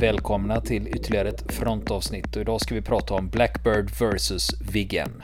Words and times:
Välkomna 0.00 0.60
till 0.60 0.88
ytterligare 0.88 1.28
ett 1.28 1.52
frontavsnitt 1.52 2.36
och 2.36 2.42
idag 2.42 2.60
ska 2.60 2.74
vi 2.74 2.82
prata 2.82 3.14
om 3.14 3.28
Blackbird 3.28 3.90
vs 3.90 4.60
Viggen. 4.60 5.22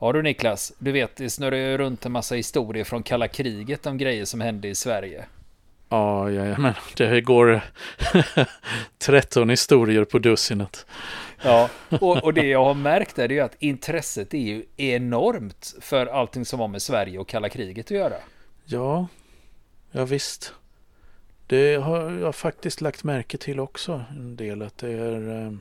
Ja 0.00 0.12
du 0.12 0.22
Niklas, 0.22 0.72
du 0.78 0.92
vet 0.92 1.16
det 1.16 1.30
snurrar 1.30 1.56
ju 1.56 1.78
runt 1.78 2.06
en 2.06 2.12
massa 2.12 2.34
historier 2.34 2.84
från 2.84 3.02
kalla 3.02 3.28
kriget 3.28 3.86
om 3.86 3.98
grejer 3.98 4.24
som 4.24 4.40
hände 4.40 4.68
i 4.68 4.74
Sverige. 4.74 5.24
Ja, 5.88 6.30
ja, 6.30 6.58
men 6.58 6.74
det 6.96 7.20
går 7.20 7.60
13 8.98 9.50
historier 9.50 10.04
på 10.04 10.18
dussinet. 10.18 10.86
Ja, 11.44 11.70
och, 12.00 12.24
och 12.24 12.34
det 12.34 12.46
jag 12.46 12.64
har 12.64 12.74
märkt 12.74 13.18
är 13.18 13.28
ju 13.28 13.40
att 13.40 13.56
intresset 13.58 14.34
är 14.34 14.38
ju 14.38 14.64
enormt 14.76 15.74
för 15.80 16.06
allting 16.06 16.44
som 16.44 16.60
har 16.60 16.68
med 16.68 16.82
Sverige 16.82 17.18
och 17.18 17.28
kalla 17.28 17.48
kriget 17.48 17.86
att 17.86 17.90
göra. 17.90 18.16
Ja, 18.64 19.06
ja 19.90 20.04
visst. 20.04 20.52
Det 21.46 21.74
har 21.74 22.10
jag 22.10 22.34
faktiskt 22.34 22.80
lagt 22.80 23.04
märke 23.04 23.38
till 23.38 23.60
också 23.60 24.04
en 24.10 24.36
del 24.36 24.62
att 24.62 24.78
det 24.78 24.92
är 24.92 25.44
eh, 25.44 25.52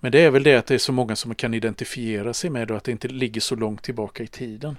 men 0.00 0.12
det 0.12 0.20
är 0.20 0.30
väl 0.30 0.42
det 0.42 0.56
att 0.56 0.66
det 0.66 0.74
är 0.74 0.78
så 0.78 0.92
många 0.92 1.16
som 1.16 1.34
kan 1.34 1.54
identifiera 1.54 2.34
sig 2.34 2.50
med 2.50 2.70
och 2.70 2.76
att 2.76 2.84
det 2.84 2.92
inte 2.92 3.08
ligger 3.08 3.40
så 3.40 3.54
långt 3.54 3.82
tillbaka 3.82 4.22
i 4.22 4.26
tiden. 4.26 4.76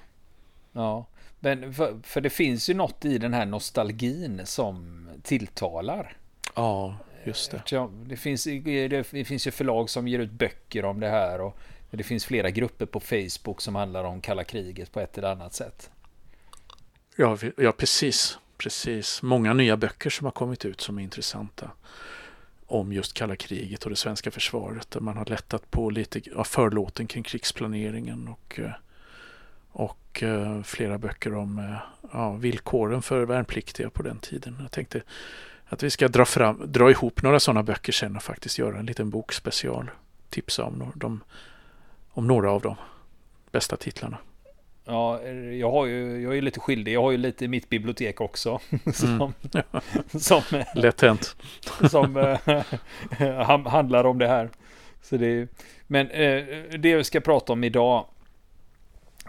Ja, 0.72 1.06
men 1.40 1.74
för, 1.74 2.00
för 2.04 2.22
det 2.22 2.30
finns 2.30 2.70
ju 2.70 2.74
något 2.74 3.06
i 3.06 3.18
den 3.18 3.34
här 3.34 3.46
nostalgin 3.46 4.42
som 4.46 5.08
tilltalar. 5.24 6.18
Ja, 6.56 6.98
just 7.26 7.52
det. 7.52 7.88
Det 8.06 8.18
finns, 8.18 8.44
det 8.44 9.26
finns 9.28 9.48
ju 9.48 9.52
förlag 9.52 9.90
som 9.90 10.08
ger 10.08 10.20
ut 10.20 10.32
böcker 10.32 10.86
om 10.86 11.00
det 11.00 11.10
här 11.10 11.42
och 11.42 11.58
det 11.92 12.04
finns 12.04 12.26
flera 12.26 12.50
grupper 12.50 12.86
på 12.86 13.00
Facebook 13.00 13.62
som 13.62 13.76
handlar 13.76 14.04
om 14.04 14.22
kalla 14.22 14.44
kriget 14.44 14.92
på 14.92 15.00
ett 15.00 15.18
eller 15.18 15.32
annat 15.32 15.54
sätt. 15.54 15.90
Ja, 17.16 17.38
ja 17.58 17.72
precis. 17.72 18.38
Precis. 18.58 19.22
Många 19.22 19.54
nya 19.54 19.78
böcker 19.78 20.10
som 20.10 20.26
har 20.26 20.32
kommit 20.32 20.66
ut 20.66 20.82
som 20.82 20.98
är 20.98 21.04
intressanta 21.04 21.72
om 22.68 22.94
just 22.94 23.14
kalla 23.14 23.36
kriget 23.36 23.84
och 23.84 23.90
det 23.90 23.96
svenska 23.96 24.32
försvaret. 24.32 24.92
Där 24.92 25.00
man 25.00 25.18
har 25.18 25.26
lättat 25.26 25.72
på 25.72 25.90
lite 25.90 26.22
av 26.36 26.44
förlåten 26.44 27.08
kring 27.08 27.24
krigsplaneringen 27.24 28.28
och, 28.28 28.60
eh, 28.60 28.72
och 29.72 30.24
eh, 30.24 30.64
flera 30.64 30.98
böcker 30.98 31.34
om 31.34 31.60
eh, 31.60 31.76
ja, 32.14 32.34
villkoren 32.34 33.02
för 33.02 33.26
värnpliktiga 33.26 33.90
på 33.90 34.04
den 34.04 34.20
tiden. 34.20 34.58
Jag 34.62 34.72
tänkte 34.72 35.02
att 35.72 35.84
vi 35.84 35.90
ska 35.90 36.08
dra, 36.08 36.26
fram, 36.26 36.72
dra 36.72 36.92
ihop 36.92 37.22
några 37.22 37.40
sådana 37.40 37.64
böcker 37.64 37.94
sen 37.94 38.16
och 38.16 38.24
faktiskt 38.24 38.58
göra 38.58 38.80
en 38.80 38.86
liten 38.86 39.10
bokspecial. 39.10 39.92
Tipsa 40.30 40.64
om, 40.64 40.92
de, 40.96 41.24
om 42.10 42.28
några 42.28 42.52
av 42.52 42.62
de 42.62 42.76
bästa 43.52 43.78
titlarna. 43.78 44.18
Ja, 44.86 45.22
jag, 45.30 45.72
har 45.72 45.86
ju, 45.86 46.22
jag 46.22 46.38
är 46.38 46.42
lite 46.42 46.60
skyldig. 46.60 46.94
Jag 46.94 47.02
har 47.02 47.12
ju 47.12 47.18
lite 47.18 47.46
i 47.46 47.48
mitt 47.48 47.70
bibliotek 47.70 48.22
också. 48.22 48.60
som, 48.94 49.10
mm. 49.10 49.32
som, 50.20 50.42
Lätt 50.76 51.02
hänt. 51.02 51.36
som 51.90 52.18
äh, 53.20 53.68
handlar 53.68 54.04
om 54.04 54.18
det 54.18 54.28
här. 54.28 54.50
Så 55.02 55.18
det, 55.18 55.48
men 55.88 56.10
äh, 56.10 56.44
det 56.80 56.96
vi 56.96 57.04
ska 57.04 57.20
prata 57.20 57.54
om 57.54 57.64
idag 57.64 58.06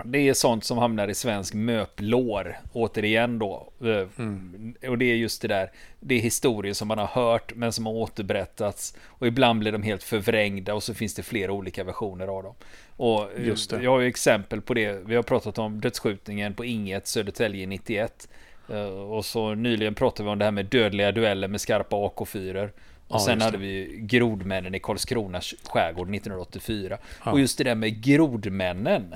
det 0.05 0.29
är 0.29 0.35
sånt 0.35 0.65
som 0.65 0.79
hamnar 0.79 1.09
i 1.09 1.15
svensk 1.15 1.55
möplår, 1.55 2.59
återigen 2.73 3.39
då. 3.39 3.73
Eh, 3.81 4.09
mm. 4.19 4.75
Och 4.89 4.99
det 4.99 5.05
är 5.05 5.15
just 5.15 5.43
det 5.43 5.49
där, 5.49 5.71
det 6.01 6.15
är 6.15 6.21
historier 6.21 6.73
som 6.73 6.89
man 6.89 6.99
har 6.99 7.07
hört 7.07 7.55
men 7.55 7.73
som 7.73 7.87
har 7.87 7.93
återberättats. 7.93 8.97
Och 9.07 9.27
ibland 9.27 9.59
blir 9.59 9.73
de 9.73 9.83
helt 9.83 10.03
förvrängda 10.03 10.75
och 10.75 10.83
så 10.83 10.95
finns 10.95 11.15
det 11.15 11.23
flera 11.23 11.53
olika 11.53 11.85
versioner 11.85 12.29
av 12.29 12.43
dem. 12.43 12.55
Och 12.97 13.29
just 13.39 13.71
det. 13.71 13.83
jag 13.83 13.91
har 13.91 14.01
ju 14.01 14.09
exempel 14.09 14.61
på 14.61 14.75
det, 14.75 15.07
vi 15.07 15.17
har 15.17 15.23
pratat 15.23 15.59
om 15.59 15.81
dödsskjutningen 15.81 16.55
på 16.55 16.65
Inget, 16.65 17.07
Södertälje 17.07 17.67
91. 17.67 18.29
Eh, 18.69 18.85
och 18.87 19.25
så 19.25 19.55
nyligen 19.55 19.95
pratade 19.95 20.25
vi 20.25 20.31
om 20.31 20.39
det 20.39 20.45
här 20.45 20.53
med 20.53 20.67
dödliga 20.67 21.13
dueller 21.13 21.49
med 21.49 21.61
skarpa 21.61 21.97
AK4. 21.97 22.65
Och 23.09 23.19
ja, 23.19 23.19
sen 23.19 23.41
hade 23.41 23.59
vi 23.59 23.99
grodmännen 24.01 24.75
i 24.75 24.81
Karlskrona 24.81 25.41
skärgård 25.41 26.15
1984. 26.15 26.99
Ja. 27.25 27.33
Och 27.33 27.41
just 27.41 27.59
det 27.59 27.65
där 27.65 27.75
med 27.75 28.05
grodmännen. 28.05 29.15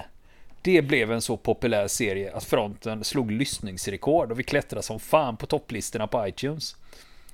Det 0.67 0.83
blev 0.83 1.13
en 1.13 1.21
så 1.21 1.37
populär 1.37 1.89
serie 1.89 2.33
att 2.33 2.45
fronten 2.45 3.05
slog 3.05 3.31
lyssningsrekord 3.31 4.31
och 4.31 4.39
vi 4.39 4.43
klättrade 4.43 4.83
som 4.83 5.01
fan 5.01 5.37
på 5.37 5.47
topplistorna 5.47 6.07
på 6.07 6.29
iTunes. 6.29 6.77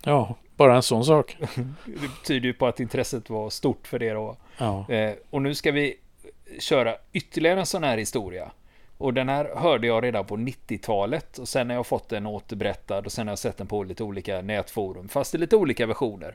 Ja, 0.04 0.36
bara 0.56 0.76
en 0.76 0.82
sån 0.82 1.04
sak. 1.04 1.36
det 1.84 2.08
betyder 2.18 2.46
ju 2.46 2.52
på 2.52 2.66
att 2.66 2.80
intresset 2.80 3.30
var 3.30 3.50
stort 3.50 3.86
för 3.86 3.98
det 3.98 4.10
då. 4.10 4.36
Ja. 4.58 4.90
Eh, 4.90 5.14
och 5.30 5.42
nu 5.42 5.54
ska 5.54 5.72
vi 5.72 5.96
köra 6.58 6.96
ytterligare 7.12 7.60
en 7.60 7.66
sån 7.66 7.84
här 7.84 7.98
historia. 7.98 8.50
Och 8.98 9.14
den 9.14 9.28
här 9.28 9.50
hörde 9.56 9.86
jag 9.86 10.04
redan 10.04 10.24
på 10.24 10.36
90-talet 10.36 11.38
och 11.38 11.48
sen 11.48 11.70
har 11.70 11.76
jag 11.76 11.86
fått 11.86 12.08
den 12.08 12.26
återberättad 12.26 13.06
och 13.06 13.12
sen 13.12 13.26
har 13.26 13.32
jag 13.32 13.38
sett 13.38 13.56
den 13.56 13.66
på 13.66 13.82
lite 13.82 14.04
olika 14.04 14.42
nätforum, 14.42 15.08
fast 15.08 15.34
i 15.34 15.38
lite 15.38 15.56
olika 15.56 15.86
versioner. 15.86 16.34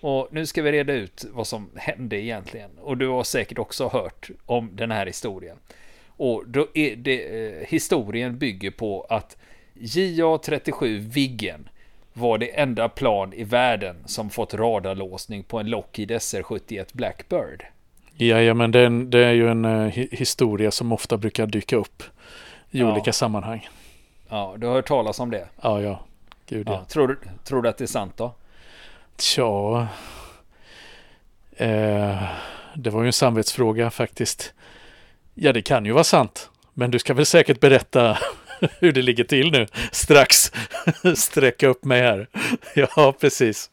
Och 0.00 0.28
nu 0.30 0.46
ska 0.46 0.62
vi 0.62 0.72
reda 0.72 0.92
ut 0.92 1.24
vad 1.32 1.46
som 1.46 1.70
hände 1.74 2.16
egentligen. 2.16 2.70
Och 2.80 2.96
du 2.96 3.08
har 3.08 3.24
säkert 3.24 3.58
också 3.58 3.88
hört 3.88 4.30
om 4.46 4.70
den 4.72 4.90
här 4.90 5.06
historien. 5.06 5.56
Och 6.16 6.44
då 6.46 6.66
är 6.74 6.96
det, 6.96 7.46
eh, 7.46 7.66
historien 7.68 8.38
bygger 8.38 8.70
på 8.70 9.06
att 9.08 9.36
JA-37 9.74 10.98
Viggen 10.98 11.68
var 12.12 12.38
det 12.38 12.60
enda 12.60 12.88
plan 12.88 13.32
i 13.32 13.44
världen 13.44 13.96
som 14.06 14.30
fått 14.30 14.54
radarlåsning 14.54 15.42
på 15.42 15.58
en 15.58 15.70
Lockheed 15.70 16.10
SR-71 16.10 16.86
Blackbird. 16.92 17.64
Ja, 18.16 18.54
men 18.54 18.70
det 18.70 18.80
är, 18.80 18.90
det 18.90 19.24
är 19.24 19.32
ju 19.32 19.48
en 19.48 19.64
uh, 19.64 19.88
historia 20.12 20.70
som 20.70 20.92
ofta 20.92 21.16
brukar 21.16 21.46
dyka 21.46 21.76
upp 21.76 22.02
i 22.70 22.78
ja. 22.78 22.92
olika 22.92 23.12
sammanhang. 23.12 23.68
Ja, 24.28 24.54
du 24.58 24.66
har 24.66 24.74
hört 24.74 24.88
talas 24.88 25.20
om 25.20 25.30
det? 25.30 25.48
Ja, 25.60 25.80
ja. 25.80 26.00
Gud, 26.46 26.68
ja. 26.68 26.72
ja. 26.72 26.84
Tror, 26.84 27.18
tror 27.44 27.62
du 27.62 27.68
att 27.68 27.78
det 27.78 27.84
är 27.84 27.86
sant 27.86 28.16
då? 28.16 28.32
Tja, 29.18 29.88
eh, 31.56 32.22
det 32.74 32.90
var 32.90 33.02
ju 33.02 33.06
en 33.06 33.12
samvetsfråga 33.12 33.90
faktiskt. 33.90 34.54
Ja, 35.38 35.52
det 35.52 35.62
kan 35.62 35.84
ju 35.84 35.92
vara 35.92 36.04
sant. 36.04 36.50
Men 36.74 36.90
du 36.90 36.98
ska 36.98 37.14
väl 37.14 37.26
säkert 37.26 37.60
berätta 37.60 38.18
hur 38.80 38.92
det 38.92 39.02
ligger 39.02 39.24
till 39.24 39.52
nu 39.52 39.66
strax. 39.92 40.52
Sträcka 41.16 41.68
upp 41.68 41.84
mig 41.84 42.02
här. 42.02 42.28
Ja, 42.74 43.14
precis. 43.20 43.70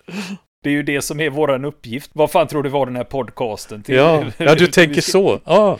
Det 0.63 0.69
är 0.69 0.73
ju 0.73 0.83
det 0.83 1.01
som 1.01 1.19
är 1.19 1.29
våran 1.29 1.65
uppgift. 1.65 2.11
Vad 2.13 2.31
fan 2.31 2.47
tror 2.47 2.63
du 2.63 2.69
var 2.69 2.85
den 2.85 2.95
här 2.95 3.03
podcasten 3.03 3.83
till? 3.83 3.95
Ja, 3.95 4.23
ja 4.37 4.55
du 4.55 4.67
tänker 4.67 5.01
ska... 5.01 5.11
så. 5.11 5.39
Ja. 5.45 5.79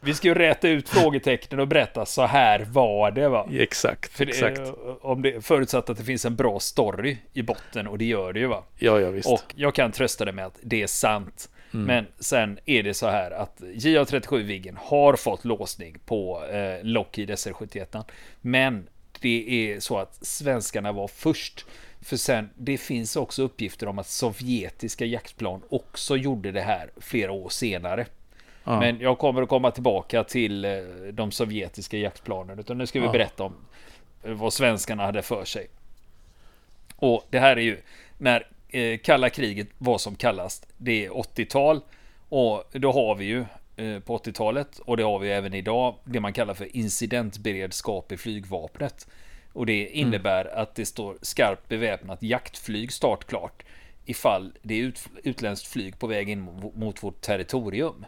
vi 0.00 0.14
ska 0.14 0.28
ju 0.28 0.34
räta 0.34 0.68
ut 0.68 0.88
frågetecknen 0.88 1.60
och 1.60 1.68
berätta 1.68 2.06
så 2.06 2.26
här 2.26 2.66
var 2.70 3.10
det 3.10 3.28
va? 3.28 3.48
Exakt, 3.52 4.12
För 4.12 4.24
det, 4.24 4.30
exakt. 4.30 4.60
Om 5.00 5.22
det, 5.22 5.44
förutsatt 5.44 5.90
att 5.90 5.98
det 5.98 6.04
finns 6.04 6.24
en 6.24 6.36
bra 6.36 6.60
story 6.60 7.16
i 7.32 7.42
botten 7.42 7.86
och 7.86 7.98
det 7.98 8.04
gör 8.04 8.32
det 8.32 8.40
ju 8.40 8.46
va? 8.46 8.64
Ja, 8.78 9.00
ja 9.00 9.10
visst. 9.10 9.28
Och 9.28 9.54
jag 9.54 9.74
kan 9.74 9.92
trösta 9.92 10.24
dig 10.24 10.34
med 10.34 10.46
att 10.46 10.58
det 10.62 10.82
är 10.82 10.86
sant. 10.86 11.48
Mm. 11.74 11.86
Men 11.86 12.06
sen 12.18 12.58
är 12.64 12.82
det 12.82 12.94
så 12.94 13.06
här 13.06 13.30
att 13.30 13.60
JA37 13.60 14.42
Viggen 14.42 14.76
har 14.80 15.16
fått 15.16 15.44
låsning 15.44 15.96
på 16.04 16.44
eh, 16.46 16.84
Lockheed 16.84 17.30
SR71. 17.30 18.04
Men 18.40 18.88
det 19.20 19.72
är 19.72 19.80
så 19.80 19.98
att 19.98 20.26
svenskarna 20.26 20.92
var 20.92 21.08
först. 21.08 21.66
För 22.00 22.16
sen, 22.16 22.50
det 22.54 22.78
finns 22.78 23.16
också 23.16 23.42
uppgifter 23.42 23.88
om 23.88 23.98
att 23.98 24.08
sovjetiska 24.08 25.04
jaktplan 25.04 25.62
också 25.68 26.16
gjorde 26.16 26.52
det 26.52 26.60
här 26.60 26.90
flera 26.96 27.32
år 27.32 27.48
senare. 27.48 28.06
Ja. 28.64 28.80
Men 28.80 29.00
jag 29.00 29.18
kommer 29.18 29.42
att 29.42 29.48
komma 29.48 29.70
tillbaka 29.70 30.24
till 30.24 30.64
eh, 30.64 30.70
de 31.12 31.30
sovjetiska 31.30 31.96
jaktplanen. 31.96 32.58
Utan 32.58 32.78
nu 32.78 32.86
ska 32.86 33.00
vi 33.00 33.06
ja. 33.06 33.12
berätta 33.12 33.44
om 33.44 33.54
eh, 34.22 34.32
vad 34.32 34.52
svenskarna 34.52 35.04
hade 35.04 35.22
för 35.22 35.44
sig. 35.44 35.66
Och 36.96 37.26
det 37.30 37.38
här 37.38 37.56
är 37.56 37.60
ju 37.60 37.80
när 38.18 38.46
eh, 38.68 38.98
kalla 38.98 39.30
kriget 39.30 39.68
var 39.78 39.98
som 39.98 40.16
kallast. 40.16 40.66
Det 40.76 41.06
är 41.06 41.10
80-tal 41.10 41.80
och 42.28 42.64
då 42.72 42.92
har 42.92 43.14
vi 43.14 43.24
ju 43.24 43.44
eh, 43.76 44.00
på 44.00 44.18
80-talet 44.18 44.78
och 44.78 44.96
det 44.96 45.02
har 45.02 45.18
vi 45.18 45.30
även 45.30 45.54
idag 45.54 45.94
det 46.04 46.20
man 46.20 46.32
kallar 46.32 46.54
för 46.54 46.76
incidentberedskap 46.76 48.12
i 48.12 48.16
flygvapnet. 48.16 49.08
Och 49.52 49.66
det 49.66 49.86
mm. 49.86 50.06
innebär 50.06 50.44
mm. 50.44 50.62
att 50.62 50.74
det 50.74 50.86
står 50.86 51.18
skarpt 51.22 51.68
beväpnat 51.68 52.22
jaktflyg 52.22 52.92
startklart 52.92 53.62
ifall 54.04 54.52
det 54.62 54.74
är 54.74 54.82
ut, 54.82 55.08
utländskt 55.22 55.66
flyg 55.66 55.98
på 55.98 56.06
väg 56.06 56.28
in 56.28 56.40
mot 56.74 57.02
vårt 57.02 57.20
territorium. 57.20 58.04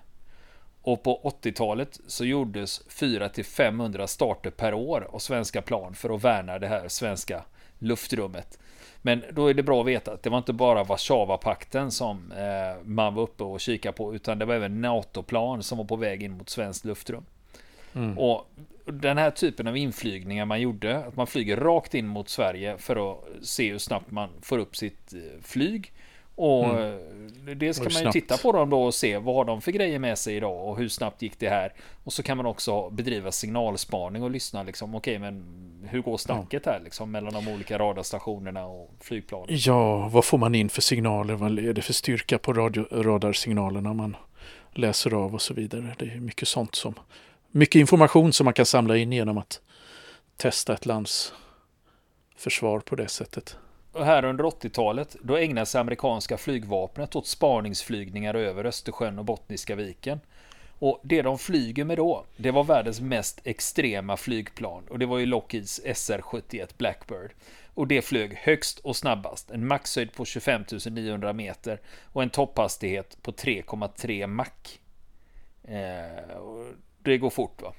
Och 0.82 1.02
på 1.02 1.34
80-talet 1.42 2.00
så 2.06 2.24
gjordes 2.24 2.88
400-500 2.88 4.06
starter 4.06 4.50
per 4.50 4.74
år 4.74 5.08
av 5.10 5.18
svenska 5.18 5.62
plan 5.62 5.94
för 5.94 6.14
att 6.14 6.24
värna 6.24 6.58
det 6.58 6.68
här 6.68 6.88
svenska 6.88 7.44
luftrummet. 7.78 8.58
Men 9.02 9.24
då 9.32 9.46
är 9.46 9.54
det 9.54 9.62
bra 9.62 9.80
att 9.80 9.86
veta 9.86 10.12
att 10.12 10.22
det 10.22 10.30
var 10.30 10.38
inte 10.38 10.52
bara 10.52 10.84
Warszawapakten 10.84 11.90
som 11.90 12.32
eh, 12.32 12.84
man 12.84 13.14
var 13.14 13.22
uppe 13.22 13.44
och 13.44 13.60
kikade 13.60 13.92
på, 13.92 14.14
utan 14.14 14.38
det 14.38 14.44
var 14.44 14.54
även 14.54 14.80
NATO-plan 14.80 15.62
som 15.62 15.78
var 15.78 15.84
på 15.84 15.96
väg 15.96 16.22
in 16.22 16.32
mot 16.32 16.50
svenskt 16.50 16.84
luftrum. 16.84 17.24
Mm. 17.94 18.18
Och 18.18 18.50
den 18.84 19.18
här 19.18 19.30
typen 19.30 19.66
av 19.66 19.76
inflygningar 19.76 20.44
man 20.44 20.60
gjorde, 20.60 20.98
att 20.98 21.16
man 21.16 21.26
flyger 21.26 21.56
rakt 21.56 21.94
in 21.94 22.06
mot 22.06 22.28
Sverige 22.28 22.78
för 22.78 23.12
att 23.12 23.24
se 23.42 23.70
hur 23.70 23.78
snabbt 23.78 24.10
man 24.10 24.28
får 24.42 24.58
upp 24.58 24.76
sitt 24.76 25.12
eh, 25.12 25.20
flyg 25.42 25.92
Och 26.34 26.64
mm. 26.64 27.58
det 27.58 27.74
ska 27.74 27.84
man 27.84 28.02
ju 28.02 28.10
titta 28.10 28.36
på 28.36 28.52
dem 28.52 28.70
då 28.70 28.82
och 28.82 28.94
se 28.94 29.18
vad 29.18 29.34
har 29.34 29.44
de 29.44 29.60
för 29.60 29.72
grejer 29.72 29.98
med 29.98 30.18
sig 30.18 30.36
idag 30.36 30.68
och 30.68 30.78
hur 30.78 30.88
snabbt 30.88 31.22
gick 31.22 31.38
det 31.38 31.48
här. 31.48 31.72
Och 32.04 32.12
så 32.12 32.22
kan 32.22 32.36
man 32.36 32.46
också 32.46 32.90
bedriva 32.90 33.32
signalspaning 33.32 34.22
och 34.22 34.30
lyssna 34.30 34.62
liksom. 34.62 34.94
Okej, 34.94 35.18
men 35.18 35.44
hur 35.90 36.02
går 36.02 36.16
snacket 36.16 36.66
här 36.66 36.80
liksom 36.80 37.10
mellan 37.10 37.32
de 37.32 37.48
olika 37.48 37.78
radarstationerna 37.78 38.66
och 38.66 38.90
flygplanen? 39.00 39.46
Ja, 39.50 40.08
vad 40.08 40.24
får 40.24 40.38
man 40.38 40.54
in 40.54 40.68
för 40.68 40.82
signaler? 40.82 41.34
Vad 41.34 41.58
är 41.58 41.72
det 41.72 41.82
för 41.82 41.92
styrka 41.92 42.38
på 42.38 42.52
radio, 42.52 43.02
radarsignalerna 43.02 43.94
man 43.94 44.16
läser 44.72 45.14
av 45.14 45.34
och 45.34 45.42
så 45.42 45.54
vidare? 45.54 45.94
Det 45.98 46.04
är 46.04 46.20
mycket 46.20 46.48
sånt 46.48 46.74
som 46.74 46.94
mycket 47.50 47.80
information 47.80 48.32
som 48.32 48.44
man 48.44 48.54
kan 48.54 48.66
samla 48.66 48.96
in 48.96 49.12
genom 49.12 49.38
att 49.38 49.60
testa 50.36 50.74
ett 50.74 50.86
lands 50.86 51.32
försvar 52.36 52.80
på 52.80 52.96
det 52.96 53.08
sättet. 53.08 53.56
Och 53.92 54.04
här 54.04 54.24
under 54.24 54.44
80-talet, 54.44 55.16
då 55.22 55.36
ägnade 55.36 55.66
sig 55.66 55.80
amerikanska 55.80 56.36
flygvapnet 56.36 57.16
åt 57.16 57.26
spaningsflygningar 57.26 58.34
över 58.34 58.64
Östersjön 58.64 59.18
och 59.18 59.24
Bottniska 59.24 59.74
viken. 59.74 60.20
Och 60.80 61.00
det 61.02 61.22
de 61.22 61.38
flyger 61.38 61.84
med 61.84 61.96
då, 61.96 62.24
det 62.36 62.50
var 62.50 62.64
världens 62.64 63.00
mest 63.00 63.40
extrema 63.44 64.16
flygplan 64.16 64.84
och 64.90 64.98
det 64.98 65.06
var 65.06 65.18
ju 65.18 65.26
Lockheeds 65.26 65.80
SR-71 65.84 66.68
Blackbird. 66.76 67.30
Och 67.74 67.86
det 67.86 68.02
flög 68.02 68.34
högst 68.34 68.78
och 68.78 68.96
snabbast, 68.96 69.50
en 69.50 69.66
maxhöjd 69.66 70.12
på 70.12 70.24
25 70.24 70.64
900 70.90 71.32
meter 71.32 71.80
och 72.04 72.22
en 72.22 72.30
topphastighet 72.30 73.22
på 73.22 73.32
3,3 73.32 74.26
Mach. 74.26 74.48
Eh, 75.64 76.40
det 76.98 77.18
går 77.18 77.30
fort 77.30 77.62
va. 77.62 77.72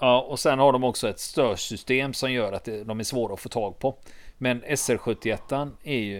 Ja, 0.00 0.20
och 0.20 0.40
sen 0.40 0.58
har 0.58 0.72
de 0.72 0.84
också 0.84 1.08
ett 1.08 1.20
störsystem 1.20 2.14
som 2.14 2.32
gör 2.32 2.52
att 2.52 2.64
de 2.64 3.00
är 3.00 3.04
svåra 3.04 3.34
att 3.34 3.40
få 3.40 3.48
tag 3.48 3.78
på. 3.78 3.96
Men 4.38 4.64
SR71 4.64 5.70
är 5.84 5.98
ju 5.98 6.18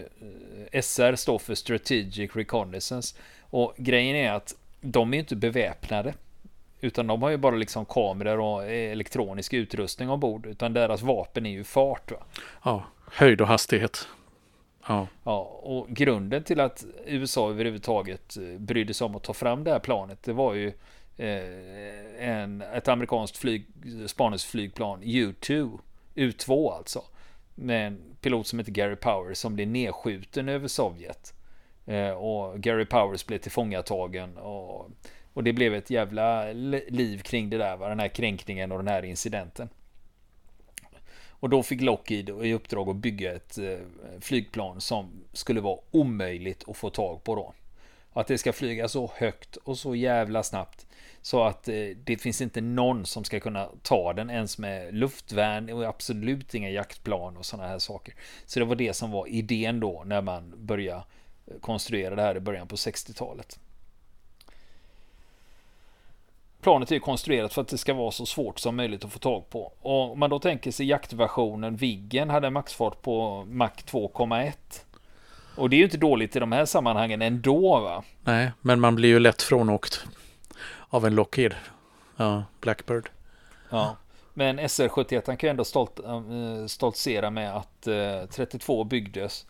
eh, 0.72 0.80
SR 0.80 1.16
står 1.16 1.38
för 1.38 1.54
Strategic 1.54 2.36
Reconnaissance 2.36 3.16
och 3.40 3.74
grejen 3.76 4.16
är 4.16 4.32
att 4.32 4.54
de 4.84 5.14
är 5.14 5.18
inte 5.18 5.36
beväpnade 5.36 6.14
utan 6.80 7.06
de 7.06 7.22
har 7.22 7.30
ju 7.30 7.36
bara 7.36 7.56
liksom 7.56 7.84
kameror 7.84 8.40
och 8.40 8.70
elektronisk 8.70 9.52
utrustning 9.52 10.10
ombord 10.10 10.46
utan 10.46 10.72
deras 10.72 11.02
vapen 11.02 11.46
är 11.46 11.50
ju 11.50 11.64
fart. 11.64 12.10
Va? 12.10 12.18
Ja, 12.64 12.84
höjd 13.12 13.40
och 13.40 13.46
hastighet. 13.46 14.08
Ja. 14.88 15.06
ja, 15.24 15.38
och 15.62 15.88
grunden 15.88 16.44
till 16.44 16.60
att 16.60 16.84
USA 17.06 17.50
överhuvudtaget 17.50 18.36
eh, 18.36 18.58
brydde 18.58 18.94
sig 18.94 19.04
om 19.04 19.16
att 19.16 19.22
ta 19.22 19.32
fram 19.32 19.64
det 19.64 19.70
här 19.70 19.78
planet, 19.78 20.22
det 20.22 20.32
var 20.32 20.54
ju 20.54 20.72
eh, 21.16 22.28
en, 22.28 22.62
ett 22.62 22.88
amerikanskt 22.88 23.36
flyg, 23.36 23.66
spaningsflygplan, 24.06 25.02
U2, 25.02 25.78
U2 26.14 26.72
alltså 26.72 27.02
med 27.54 27.86
en 27.86 28.00
pilot 28.20 28.46
som 28.46 28.58
heter 28.58 28.72
Gary 28.72 28.96
Powers 28.96 29.38
som 29.38 29.54
blir 29.54 29.66
nedskjuten 29.66 30.48
över 30.48 30.68
Sovjet. 30.68 31.34
Eh, 31.86 32.10
och 32.10 32.60
Gary 32.60 32.84
Powers 32.84 33.26
blev 33.26 33.38
tillfångatagen 33.38 34.38
och, 34.38 34.90
och 35.32 35.44
det 35.44 35.52
blev 35.52 35.74
ett 35.74 35.90
jävla 35.90 36.52
liv 36.88 37.18
kring 37.18 37.50
det 37.50 37.58
där, 37.58 37.76
va? 37.76 37.88
den 37.88 38.00
här 38.00 38.08
kränkningen 38.08 38.72
och 38.72 38.78
den 38.78 38.88
här 38.88 39.04
incidenten. 39.04 39.68
Och 41.28 41.50
då 41.50 41.62
fick 41.62 41.80
Lockheed 41.80 42.28
i 42.28 42.52
uppdrag 42.52 42.88
att 42.88 42.96
bygga 42.96 43.34
ett 43.34 43.58
eh, 43.58 43.78
flygplan 44.20 44.80
som 44.80 45.10
skulle 45.32 45.60
vara 45.60 45.78
omöjligt 45.90 46.68
att 46.68 46.76
få 46.76 46.90
tag 46.90 47.24
på 47.24 47.34
då. 47.34 47.54
Att 48.12 48.26
det 48.26 48.38
ska 48.38 48.52
flyga 48.52 48.88
så 48.88 49.10
högt 49.16 49.56
och 49.56 49.78
så 49.78 49.94
jävla 49.94 50.42
snabbt 50.42 50.86
så 51.24 51.42
att 51.42 51.68
eh, 51.68 51.74
det 52.04 52.16
finns 52.16 52.40
inte 52.40 52.60
någon 52.60 53.06
som 53.06 53.24
ska 53.24 53.40
kunna 53.40 53.68
ta 53.82 54.12
den 54.12 54.30
ens 54.30 54.58
med 54.58 54.94
luftvärn 54.94 55.70
och 55.70 55.84
absolut 55.84 56.54
inga 56.54 56.70
jaktplan 56.70 57.36
och 57.36 57.46
sådana 57.46 57.68
här 57.68 57.78
saker. 57.78 58.14
Så 58.46 58.60
det 58.60 58.64
var 58.64 58.76
det 58.76 58.94
som 58.94 59.10
var 59.10 59.26
idén 59.26 59.80
då 59.80 60.02
när 60.06 60.22
man 60.22 60.54
började 60.56 61.02
konstruera 61.60 62.14
det 62.14 62.22
här 62.22 62.36
i 62.36 62.40
början 62.40 62.66
på 62.66 62.76
60-talet. 62.76 63.58
Planet 66.60 66.92
är 66.92 66.98
konstruerat 66.98 67.52
för 67.52 67.62
att 67.62 67.68
det 67.68 67.78
ska 67.78 67.94
vara 67.94 68.10
så 68.10 68.26
svårt 68.26 68.58
som 68.58 68.76
möjligt 68.76 69.04
att 69.04 69.12
få 69.12 69.18
tag 69.18 69.50
på. 69.50 69.72
Och 69.80 70.12
om 70.12 70.18
man 70.18 70.30
då 70.30 70.38
tänker 70.38 70.70
sig 70.70 70.86
jaktversionen 70.86 71.76
Viggen 71.76 72.30
hade 72.30 72.46
en 72.46 72.52
maxfart 72.52 73.02
på 73.02 73.44
Mach 73.48 73.76
2,1. 73.86 74.52
Och 75.56 75.70
det 75.70 75.76
är 75.76 75.78
ju 75.78 75.84
inte 75.84 75.96
dåligt 75.96 76.36
i 76.36 76.38
de 76.38 76.52
här 76.52 76.64
sammanhangen 76.64 77.22
ändå 77.22 77.80
va? 77.80 78.04
Nej, 78.20 78.52
men 78.60 78.80
man 78.80 78.94
blir 78.94 79.08
ju 79.08 79.18
lätt 79.18 79.42
frånåkt 79.42 80.06
av 80.88 81.06
en 81.06 81.14
Lockheed. 81.14 81.54
Ja, 82.16 82.44
Blackbird. 82.60 83.10
Ja, 83.70 83.96
men 84.34 84.60
SR71 84.60 85.36
kan 85.36 85.48
ju 85.48 85.50
ändå 85.50 85.64
stolt, 85.64 86.00
äh, 86.04 86.66
stoltsera 86.66 87.30
med 87.30 87.56
att 87.56 87.86
äh, 87.86 88.26
32 88.30 88.84
byggdes, 88.84 89.46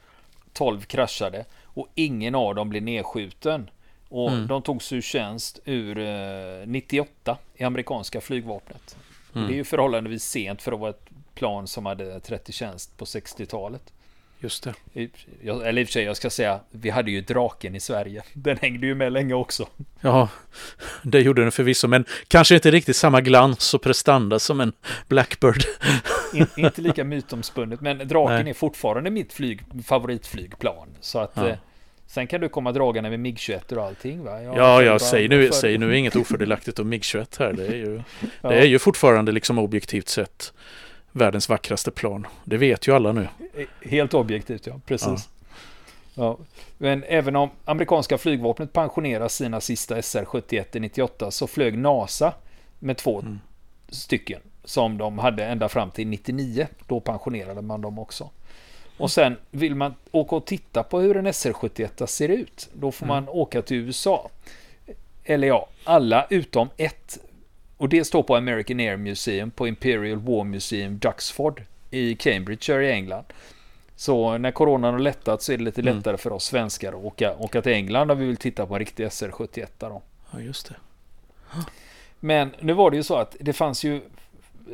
12 0.55 0.81
kraschade 0.81 1.45
och 1.63 1.89
ingen 1.95 2.35
av 2.35 2.55
dem 2.55 2.69
blev 2.69 2.83
nedskjuten. 2.83 3.71
Och 4.09 4.31
mm. 4.31 4.47
de 4.47 4.63
togs 4.63 4.93
ur 4.93 5.01
tjänst 5.01 5.61
ur 5.65 5.99
äh, 5.99 6.67
98 6.67 7.39
i 7.55 7.65
amerikanska 7.65 8.21
flygvapnet. 8.21 8.97
Mm. 9.35 9.47
Det 9.49 9.55
är 9.55 9.57
ju 9.57 9.65
förhållandevis 9.65 10.25
sent 10.25 10.63
för 10.63 10.73
att 10.73 10.81
vara 10.81 10.91
ett 10.91 11.09
plan 11.35 11.67
som 11.67 11.87
hade 11.87 12.21
30 12.21 12.53
tjänst 12.53 12.97
på 12.97 13.05
60-talet. 13.05 13.93
Just 14.45 14.63
det. 14.63 14.75
Jag, 15.43 15.69
eller 15.69 15.83
i 15.83 15.85
och 15.85 15.89
för 15.89 15.93
sig, 15.93 16.05
jag 16.05 16.17
ska 16.17 16.31
säga, 16.31 16.61
vi 16.71 16.91
hade 16.91 17.11
ju 17.11 17.21
draken 17.21 17.75
i 17.75 17.81
Sverige. 17.81 18.23
Den 18.33 18.57
hängde 18.57 18.87
ju 18.87 18.95
med 18.95 19.13
länge 19.13 19.35
också. 19.35 19.69
Ja, 20.01 20.29
det 21.03 21.21
gjorde 21.21 21.43
den 21.43 21.53
förvisso, 21.53 21.89
men 21.89 22.05
kanske 22.29 22.55
inte 22.55 22.71
riktigt 22.71 22.97
samma 22.97 23.21
glans 23.21 23.75
och 23.75 23.83
prestanda 23.83 24.39
som 24.39 24.61
en 24.61 24.73
Blackbird. 25.09 25.65
In, 26.35 26.47
inte 26.57 26.81
lika 26.81 27.05
mytomspunnet, 27.05 27.81
men 27.81 28.09
draken 28.09 28.35
Nej. 28.43 28.51
är 28.51 28.55
fortfarande 28.55 29.11
mitt 29.11 29.33
flyg, 29.33 29.61
favoritflygplan. 29.85 30.89
Så 31.01 31.19
att... 31.19 31.33
Ja. 31.35 31.49
Eh, 31.49 31.57
sen 32.07 32.27
kan 32.27 32.41
du 32.41 32.49
komma 32.49 32.73
dragande 32.73 33.11
med 33.11 33.21
MIG-21 33.21 33.73
och 33.73 33.85
allting 33.85 34.25
va? 34.25 34.43
Jag 34.43 34.57
ja, 34.57 34.83
ja, 34.83 34.99
säg 34.99 35.29
nu, 35.29 35.51
säg 35.53 35.79
nu 35.79 35.97
inget 35.97 36.17
ofördelaktigt 36.17 36.79
om 36.79 36.93
MIG-21 36.93 37.39
här. 37.39 37.53
Det 37.53 37.67
är 37.67 37.77
ju, 37.77 38.03
ja. 38.41 38.49
det 38.49 38.57
är 38.57 38.67
ju 38.67 38.79
fortfarande 38.79 39.33
liksom 39.33 39.59
objektivt 39.59 40.09
sett 40.09 40.53
världens 41.15 41.49
vackraste 41.49 41.91
plan. 41.91 42.27
Det 42.45 42.57
vet 42.57 42.89
ju 42.89 42.95
alla 42.95 43.13
nu. 43.13 43.29
Helt 43.83 44.15
objektivt, 44.15 44.67
ja. 44.67 44.81
Precis. 44.87 45.29
Ja. 46.15 46.25
ja. 46.25 46.39
Men 46.79 47.05
även 47.09 47.37
om 47.37 47.51
amerikanska 47.65 48.19
flygvapnet 48.19 48.73
pensionerar 48.73 49.29
sina 49.29 49.61
sista 49.61 49.97
SR-71 49.97 50.77
i 50.77 50.81
98 50.81 51.31
så 51.31 51.47
flög 51.47 51.79
NASA 51.79 52.35
med 52.79 52.97
två 52.97 53.21
mm. 53.21 53.41
stycken 53.89 54.41
som 54.65 54.99
de 54.99 55.19
hade 55.19 55.45
ända 55.45 55.69
fram 55.69 55.91
till 55.91 56.07
99. 56.07 56.67
Då 56.87 57.01
pensionerade 57.01 57.63
man 57.63 57.81
dem 57.81 57.99
också. 57.99 58.31
Och 58.97 59.11
sen 59.11 59.37
vill 59.51 59.75
man 59.75 59.95
åka 60.11 60.37
och 60.37 60.45
titta 60.45 60.83
på 60.83 61.01
hur 61.01 61.17
en 61.17 61.27
SR-71 61.27 62.07
ser 62.07 62.29
ut. 62.29 62.69
Då 62.73 62.93
får 62.93 63.07
mm. 63.07 63.15
man 63.15 63.29
åka 63.29 63.63
till 63.63 63.77
USA. 63.77 64.31
Eller 65.25 65.49
ja, 65.49 65.69
alla 65.85 66.27
utom 66.31 66.69
ett 66.77 67.19
och 67.77 67.89
det 67.89 68.05
står 68.05 68.23
på 68.23 68.37
American 68.37 68.81
Air 68.81 68.97
Museum 68.97 69.51
på 69.51 69.69
Imperial 69.69 70.19
War 70.19 70.45
Museum 70.45 70.99
Duxford 70.99 71.63
i 71.91 72.15
Cambridgeshire 72.15 72.87
i 72.87 72.93
England. 72.93 73.25
Så 73.97 74.39
när 74.39 74.51
coronan 74.51 74.93
har 74.95 75.01
lättat 75.01 75.43
så 75.43 75.53
är 75.53 75.59
det 75.59 75.65
lite 75.65 75.81
mm. 75.81 75.97
lättare 75.97 76.17
för 76.17 76.33
oss 76.33 76.45
svenskar 76.45 76.89
att 76.89 77.05
åka, 77.05 77.37
åka 77.37 77.63
till 77.63 77.73
England 77.73 78.11
om 78.11 78.19
vi 78.19 78.27
vill 78.27 78.37
titta 78.37 78.67
på 78.67 78.75
en 78.75 78.79
riktig 78.79 79.07
SR-71 79.07 79.67
då. 79.79 80.03
Ja, 80.33 80.41
just 80.41 80.69
det. 80.69 80.75
Men 82.21 82.51
nu 82.61 82.73
var 82.73 82.91
det 82.91 82.97
ju 82.97 83.03
så 83.03 83.17
att 83.17 83.37
det 83.41 83.53
fanns 83.53 83.85
ju 83.85 84.01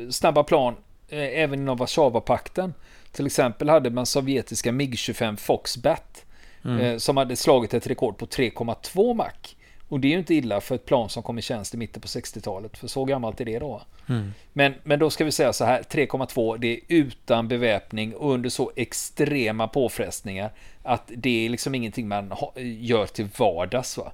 snabba 0.09 0.43
plan 0.43 0.75
eh, 1.09 1.19
även 1.19 1.59
inom 1.59 1.77
Warszawapakten. 1.77 2.73
Till 3.11 3.25
exempel 3.25 3.69
hade 3.69 3.89
man 3.89 4.05
sovjetiska 4.05 4.71
MiG-25 4.71 5.35
Foxbat 5.35 6.25
mm. 6.65 6.79
eh, 6.79 6.97
som 6.97 7.17
hade 7.17 7.35
slagit 7.35 7.73
ett 7.73 7.87
rekord 7.87 8.17
på 8.17 8.25
3,2 8.25 9.13
Mach. 9.13 9.55
Och 9.91 9.99
det 9.99 10.07
är 10.07 10.09
ju 10.09 10.17
inte 10.17 10.33
illa 10.33 10.61
för 10.61 10.75
ett 10.75 10.85
plan 10.85 11.09
som 11.09 11.23
kom 11.23 11.39
i 11.39 11.41
tjänst 11.41 11.73
i 11.73 11.77
mitten 11.77 12.01
på 12.01 12.07
60-talet. 12.07 12.77
För 12.77 12.87
så 12.87 13.05
gammalt 13.05 13.41
är 13.41 13.45
det 13.45 13.59
då. 13.59 13.81
Mm. 14.09 14.33
Men, 14.53 14.73
men 14.83 14.99
då 14.99 15.09
ska 15.09 15.25
vi 15.25 15.31
säga 15.31 15.53
så 15.53 15.65
här, 15.65 15.81
3,2 15.81 16.57
det 16.57 16.67
är 16.67 16.79
utan 16.87 17.47
beväpning 17.47 18.15
och 18.15 18.33
under 18.33 18.49
så 18.49 18.71
extrema 18.75 19.67
påfrestningar 19.67 20.51
att 20.83 21.11
det 21.15 21.45
är 21.45 21.49
liksom 21.49 21.75
ingenting 21.75 22.07
man 22.07 22.33
gör 22.79 23.05
till 23.05 23.27
vardags. 23.37 23.97
Va? 23.97 24.11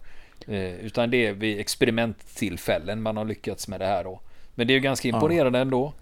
Eh, 0.48 0.76
utan 0.76 1.10
det 1.10 1.26
är 1.26 1.34
vid 1.34 1.60
experimenttillfällen 1.60 3.02
man 3.02 3.18
har 3.18 3.26
lyckats 3.26 3.68
med 3.68 3.80
det 3.80 3.86
här 3.86 4.04
då. 4.04 4.20
Men 4.56 4.68
det 4.68 4.74
är 4.74 4.76
ju 4.76 4.82
ganska 4.82 5.08
imponerande 5.08 5.60
ja. 5.60 5.62
ändå. 5.62 5.94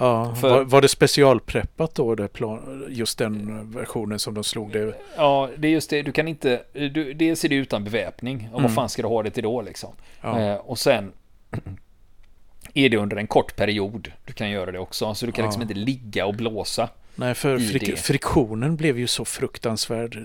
Ja, 0.00 0.34
för, 0.34 0.50
var, 0.50 0.64
var, 0.64 0.82
det 0.82 0.88
specialpreppat 0.88 1.94
då, 1.94 2.14
det 2.14 2.28
plan, 2.28 2.84
just 2.88 3.18
den 3.18 3.70
versionen 3.70 4.18
som 4.18 4.34
de 4.34 4.44
slog 4.44 4.72
det? 4.72 4.94
Ja, 5.16 5.48
det 5.56 5.68
är 5.68 5.72
just 5.72 5.90
det. 5.90 6.02
Du 6.02 6.12
kan 6.12 6.28
inte, 6.28 6.62
du, 6.72 7.12
dels 7.14 7.44
är 7.44 7.48
det 7.48 7.54
utan 7.54 7.84
beväpning. 7.84 8.48
Och 8.52 8.58
mm. 8.58 8.62
vad 8.62 8.74
fan 8.74 8.88
ska 8.88 9.02
du 9.02 9.08
ha 9.08 9.22
det 9.22 9.30
till 9.30 9.42
då 9.42 9.62
liksom? 9.62 9.92
Ja. 10.20 10.40
Eh, 10.40 10.54
och 10.54 10.78
sen 10.78 11.12
är 12.74 12.88
det 12.88 12.96
under 12.96 13.16
en 13.16 13.26
kort 13.26 13.56
period 13.56 14.12
du 14.24 14.32
kan 14.32 14.50
göra 14.50 14.72
det 14.72 14.78
också. 14.78 15.14
Så 15.14 15.26
du 15.26 15.32
kan 15.32 15.42
ja. 15.42 15.48
liksom 15.48 15.62
inte 15.62 15.74
ligga 15.74 16.26
och 16.26 16.34
blåsa. 16.34 16.88
Nej, 17.14 17.34
för 17.34 17.58
frik 17.58 17.98
friktionen 17.98 18.76
blev 18.76 18.98
ju 18.98 19.06
så 19.06 19.24
fruktansvärd. 19.24 20.18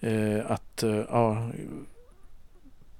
Eh, 0.00 0.12
eh 0.12 0.50
att, 0.50 0.82
eh, 0.82 1.00
ja, 1.08 1.50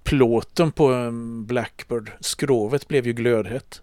plåten 0.02 0.72
på 0.72 0.92
en 0.92 1.46
Blackbird, 1.46 2.10
skrovet 2.20 2.88
blev 2.88 3.06
ju 3.06 3.12
glödhett. 3.12 3.82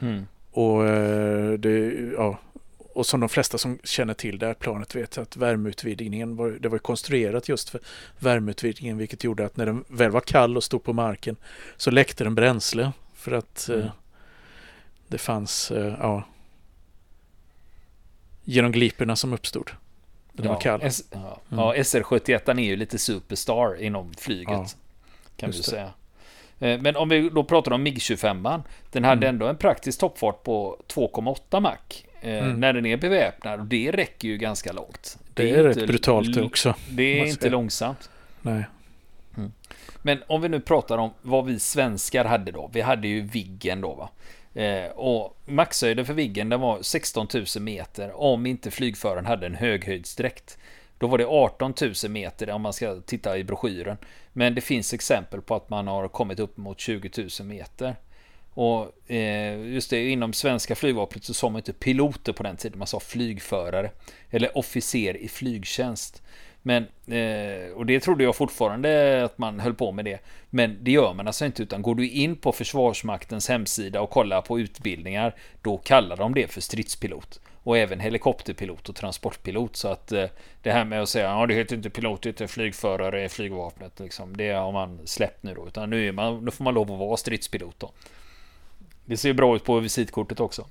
Mm. 0.00 0.26
Och, 0.52 0.88
eh, 0.88 1.52
det, 1.52 1.92
ja, 2.16 2.38
och 2.94 3.06
som 3.06 3.20
de 3.20 3.28
flesta 3.28 3.58
som 3.58 3.78
känner 3.84 4.14
till 4.14 4.38
det 4.38 4.46
här 4.46 4.54
planet 4.54 4.94
vet 4.94 5.18
att 5.18 5.36
värmeutvidgningen 5.36 6.36
var, 6.36 6.50
det 6.50 6.68
var 6.68 6.78
konstruerat 6.78 7.48
just 7.48 7.70
för 7.70 7.80
värmeutvidgningen 8.18 8.98
vilket 8.98 9.24
gjorde 9.24 9.46
att 9.46 9.56
när 9.56 9.66
den 9.66 9.84
väl 9.88 10.10
var 10.10 10.20
kall 10.20 10.56
och 10.56 10.64
stod 10.64 10.84
på 10.84 10.92
marken 10.92 11.36
så 11.76 11.90
läckte 11.90 12.24
den 12.24 12.34
bränsle 12.34 12.92
för 13.14 13.32
att 13.32 13.68
mm. 13.68 13.80
eh, 13.80 13.90
det 15.08 15.18
fanns 15.18 15.70
eh, 15.70 15.94
ja, 16.00 16.24
genom 18.44 18.72
gliporna 18.72 19.16
som 19.16 19.32
uppstod. 19.32 19.70
Den 20.32 20.46
ja, 20.46 20.52
var 20.52 20.60
kall. 20.60 20.80
S 20.82 21.04
ja. 21.10 21.40
Mm. 21.50 21.64
ja, 21.64 21.74
SR71 21.74 22.50
är 22.50 22.62
ju 22.62 22.76
lite 22.76 22.98
superstar 22.98 23.82
inom 23.82 24.14
flyget. 24.14 24.48
Ja, 24.48 24.66
kan 25.36 25.50
vi 25.50 25.62
säga. 25.62 25.92
Eh, 26.62 26.80
men 26.80 26.96
om 26.96 27.08
vi 27.08 27.28
då 27.28 27.44
pratar 27.44 27.72
om 27.72 27.86
MIG-25, 27.86 28.62
den 28.90 29.04
hade 29.04 29.26
mm. 29.26 29.34
ändå 29.34 29.46
en 29.46 29.56
praktisk 29.56 30.00
toppfart 30.00 30.42
på 30.42 30.76
2,8 30.88 31.60
Mach. 31.60 31.76
Eh, 32.20 32.44
mm. 32.44 32.60
När 32.60 32.72
den 32.72 32.86
är 32.86 32.96
beväpnad 32.96 33.60
och 33.60 33.66
det 33.66 33.90
räcker 33.90 34.28
ju 34.28 34.36
ganska 34.36 34.72
långt. 34.72 35.18
Det, 35.34 35.42
det 35.42 35.50
är, 35.50 35.58
är 35.58 35.64
rätt 35.64 35.86
brutalt 35.86 36.34
det 36.34 36.42
också. 36.42 36.74
Det 36.90 37.20
är 37.20 37.26
inte 37.26 37.50
långsamt. 37.50 38.10
Nej. 38.42 38.64
Mm. 39.36 39.52
Men 40.02 40.22
om 40.26 40.42
vi 40.42 40.48
nu 40.48 40.60
pratar 40.60 40.98
om 40.98 41.10
vad 41.22 41.46
vi 41.46 41.58
svenskar 41.58 42.24
hade 42.24 42.52
då. 42.52 42.70
Vi 42.72 42.80
hade 42.80 43.08
ju 43.08 43.20
Viggen 43.20 43.80
då 43.80 43.94
va. 43.94 44.08
Eh, 44.62 44.90
och 44.90 45.38
maxhöjden 45.44 46.06
för 46.06 46.14
Viggen 46.14 46.48
den 46.48 46.60
var 46.60 46.82
16 46.82 47.26
000 47.34 47.44
meter 47.60 48.20
om 48.20 48.46
inte 48.46 48.70
flygföraren 48.70 49.26
hade 49.26 49.46
en 49.46 49.54
höghöjdsdräkt. 49.54 50.58
Då 51.02 51.08
var 51.08 51.18
det 51.18 51.26
18 51.26 51.74
000 51.80 51.92
meter 52.08 52.50
om 52.50 52.62
man 52.62 52.72
ska 52.72 53.00
titta 53.00 53.38
i 53.38 53.44
broschyren. 53.44 53.96
Men 54.32 54.54
det 54.54 54.60
finns 54.60 54.94
exempel 54.94 55.42
på 55.42 55.54
att 55.54 55.70
man 55.70 55.86
har 55.86 56.08
kommit 56.08 56.40
upp 56.40 56.56
mot 56.56 56.80
20 56.80 57.10
000 57.40 57.48
meter. 57.48 57.96
Och 58.54 59.10
eh, 59.10 59.60
just 59.60 59.90
det, 59.90 60.08
inom 60.08 60.32
svenska 60.32 60.74
flygvapnet 60.74 61.24
så 61.24 61.34
sa 61.34 61.48
man 61.48 61.58
inte 61.58 61.72
piloter 61.72 62.32
på 62.32 62.42
den 62.42 62.56
tiden, 62.56 62.78
man 62.78 62.86
sa 62.86 63.00
flygförare. 63.00 63.90
Eller 64.30 64.58
officer 64.58 65.16
i 65.16 65.28
flygtjänst. 65.28 66.22
Men, 66.62 66.82
eh, 67.06 67.72
och 67.74 67.86
det 67.86 68.00
trodde 68.00 68.24
jag 68.24 68.36
fortfarande 68.36 69.24
att 69.24 69.38
man 69.38 69.60
höll 69.60 69.74
på 69.74 69.92
med 69.92 70.04
det. 70.04 70.18
Men 70.50 70.78
det 70.80 70.90
gör 70.90 71.14
man 71.14 71.26
alltså 71.26 71.44
inte, 71.44 71.62
utan 71.62 71.82
går 71.82 71.94
du 71.94 72.08
in 72.08 72.36
på 72.36 72.52
Försvarsmaktens 72.52 73.48
hemsida 73.48 74.00
och 74.00 74.10
kollar 74.10 74.42
på 74.42 74.60
utbildningar, 74.60 75.34
då 75.62 75.78
kallar 75.78 76.16
de 76.16 76.34
det 76.34 76.52
för 76.52 76.60
stridspilot. 76.60 77.40
Och 77.64 77.78
även 77.78 78.00
helikopterpilot 78.00 78.88
och 78.88 78.96
transportpilot. 78.96 79.76
Så 79.76 79.88
att 79.88 80.12
eh, 80.12 80.26
det 80.62 80.72
här 80.72 80.84
med 80.84 81.02
att 81.02 81.08
säga 81.08 81.30
ja 81.30 81.46
det 81.46 81.54
heter 81.54 81.76
inte 81.76 81.90
pilot, 81.90 82.22
det 82.22 82.28
heter 82.28 82.46
flygförare 82.46 83.24
i 83.24 83.28
flygvapnet. 83.28 84.00
Liksom, 84.00 84.36
det 84.36 84.50
har 84.50 84.72
man 84.72 85.00
släppt 85.04 85.42
nu 85.42 85.54
då. 85.54 85.66
Utan 85.66 85.90
nu, 85.90 86.08
är 86.08 86.12
man, 86.12 86.44
nu 86.44 86.50
får 86.50 86.64
man 86.64 86.74
lov 86.74 86.92
att 86.92 86.98
vara 86.98 87.16
stridspilot 87.16 87.80
då. 87.80 87.90
Det 89.04 89.16
ser 89.16 89.32
bra 89.32 89.56
ut 89.56 89.64
på 89.64 89.80
visitkortet 89.80 90.40
också. 90.40 90.66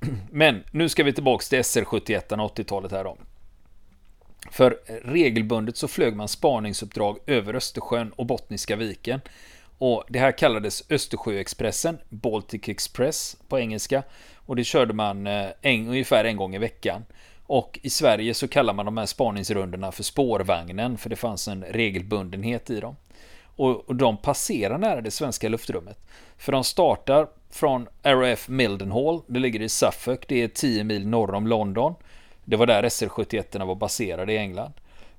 Men 0.30 0.64
nu 0.70 0.88
ska 0.88 1.04
vi 1.04 1.12
tillbaks 1.12 1.48
till 1.48 1.58
SR-71 1.58 2.26
80-talet 2.28 2.92
här 2.92 3.04
då. 3.04 3.16
För 4.50 4.78
regelbundet 5.04 5.76
så 5.76 5.88
flög 5.88 6.16
man 6.16 6.28
spaningsuppdrag 6.28 7.18
över 7.26 7.54
Östersjön 7.54 8.12
och 8.12 8.26
Bottniska 8.26 8.76
viken. 8.76 9.20
Och 9.78 10.04
det 10.08 10.18
här 10.18 10.38
kallades 10.38 10.90
Östersjöexpressen, 10.90 11.98
Baltic 12.08 12.68
Express 12.68 13.36
på 13.48 13.58
engelska. 13.58 14.02
Och 14.46 14.56
det 14.56 14.64
körde 14.64 14.94
man 14.94 15.26
eh, 15.26 15.46
en, 15.62 15.88
ungefär 15.88 16.24
en 16.24 16.36
gång 16.36 16.54
i 16.54 16.58
veckan. 16.58 17.04
Och 17.46 17.78
i 17.82 17.90
Sverige 17.90 18.34
så 18.34 18.48
kallar 18.48 18.74
man 18.74 18.86
de 18.86 18.96
här 18.96 19.06
spaningsrundorna 19.06 19.92
för 19.92 20.02
spårvagnen, 20.02 20.98
för 20.98 21.10
det 21.10 21.16
fanns 21.16 21.48
en 21.48 21.64
regelbundenhet 21.64 22.70
i 22.70 22.80
dem. 22.80 22.96
Och, 23.56 23.88
och 23.88 23.96
de 23.96 24.16
passerar 24.16 24.78
nära 24.78 25.00
det 25.00 25.10
svenska 25.10 25.48
luftrummet. 25.48 25.98
För 26.36 26.52
de 26.52 26.64
startar 26.64 27.28
från 27.50 27.88
RAF 28.02 28.48
Mildenhall, 28.48 29.20
det 29.26 29.40
ligger 29.40 29.62
i 29.62 29.68
Suffolk, 29.68 30.28
det 30.28 30.42
är 30.42 30.48
10 30.48 30.84
mil 30.84 31.08
norr 31.08 31.34
om 31.34 31.46
London. 31.46 31.94
Det 32.44 32.56
var 32.56 32.66
där 32.66 32.82
SR-71 32.82 33.64
var 33.64 33.74
baserade 33.74 34.32
i 34.32 34.38
England. 34.38 34.72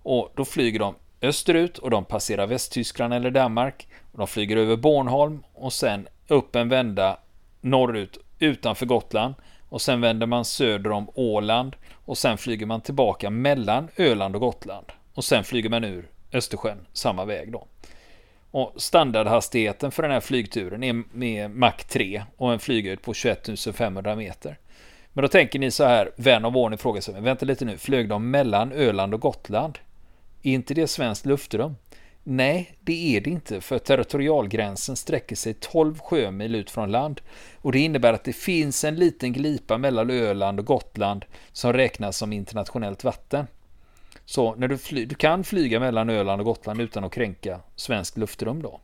Och 0.03 0.31
då 0.35 0.45
flyger 0.45 0.79
de 0.79 0.95
österut 1.21 1.77
och 1.77 1.89
de 1.89 2.05
passerar 2.05 2.47
Västtyskland 2.47 3.13
eller 3.13 3.31
Danmark. 3.31 3.87
Och 4.11 4.17
de 4.17 4.27
flyger 4.27 4.57
över 4.57 4.75
Bornholm 4.75 5.43
och 5.53 5.73
sen 5.73 6.07
upp 6.27 6.55
en 6.55 6.69
vända 6.69 7.17
norrut 7.61 8.17
utanför 8.39 8.85
Gotland. 8.85 9.35
Och 9.69 9.81
sen 9.81 10.01
vänder 10.01 10.27
man 10.27 10.45
söder 10.45 10.91
om 10.91 11.09
Åland 11.13 11.75
och 11.91 12.17
sen 12.17 12.37
flyger 12.37 12.65
man 12.65 12.81
tillbaka 12.81 13.29
mellan 13.29 13.87
Öland 13.97 14.35
och 14.35 14.41
Gotland. 14.41 14.85
Och 15.13 15.23
sen 15.23 15.43
flyger 15.43 15.69
man 15.69 15.83
ur 15.83 16.09
Östersjön 16.33 16.85
samma 16.93 17.25
väg 17.25 17.51
då. 17.51 17.67
Och 18.51 18.73
standardhastigheten 18.77 19.91
för 19.91 20.03
den 20.03 20.11
här 20.11 20.19
flygturen 20.19 20.83
är 20.83 21.03
med 21.11 21.51
Mach 21.51 21.83
3 21.83 22.23
och 22.37 22.53
en 22.53 22.59
flyghöjd 22.59 23.01
på 23.01 23.13
21 23.13 23.49
500 23.73 24.15
meter. 24.15 24.57
Men 25.13 25.21
då 25.21 25.27
tänker 25.27 25.59
ni 25.59 25.71
så 25.71 25.83
här, 25.83 26.11
vän 26.15 26.45
av 26.45 26.57
ordning 26.57 26.77
frågar 26.77 27.01
sig, 27.01 27.21
vänta 27.21 27.45
lite 27.45 27.65
nu, 27.65 27.77
flög 27.77 28.09
de 28.09 28.31
mellan 28.31 28.71
Öland 28.71 29.13
och 29.13 29.21
Gotland? 29.21 29.79
Är 30.43 30.51
inte 30.51 30.73
det 30.73 30.87
svenskt 30.87 31.25
luftrum? 31.25 31.75
Nej, 32.27 32.71
det 32.79 33.17
är 33.17 33.21
det 33.21 33.29
inte, 33.29 33.61
för 33.61 33.79
territorialgränsen 33.79 34.95
sträcker 34.95 35.35
sig 35.35 35.53
12 35.53 35.99
sjömil 35.99 36.55
ut 36.55 36.71
från 36.71 36.91
land. 36.91 37.21
Och 37.61 37.71
det 37.71 37.79
innebär 37.79 38.13
att 38.13 38.23
det 38.23 38.33
finns 38.33 38.83
en 38.83 38.95
liten 38.95 39.33
glipa 39.33 39.77
mellan 39.77 40.09
Öland 40.09 40.59
och 40.59 40.65
Gotland 40.65 41.25
som 41.51 41.73
räknas 41.73 42.17
som 42.17 42.33
internationellt 42.33 43.03
vatten. 43.03 43.47
Så 44.25 44.55
när 44.55 44.67
du, 44.67 44.77
fly, 44.77 45.05
du 45.05 45.15
kan 45.15 45.43
flyga 45.43 45.79
mellan 45.79 46.09
Öland 46.09 46.41
och 46.41 46.45
Gotland 46.45 46.81
utan 46.81 47.03
att 47.03 47.13
kränka 47.13 47.59
svenskt 47.75 48.17
luftrum 48.17 48.61
då. 48.61 48.79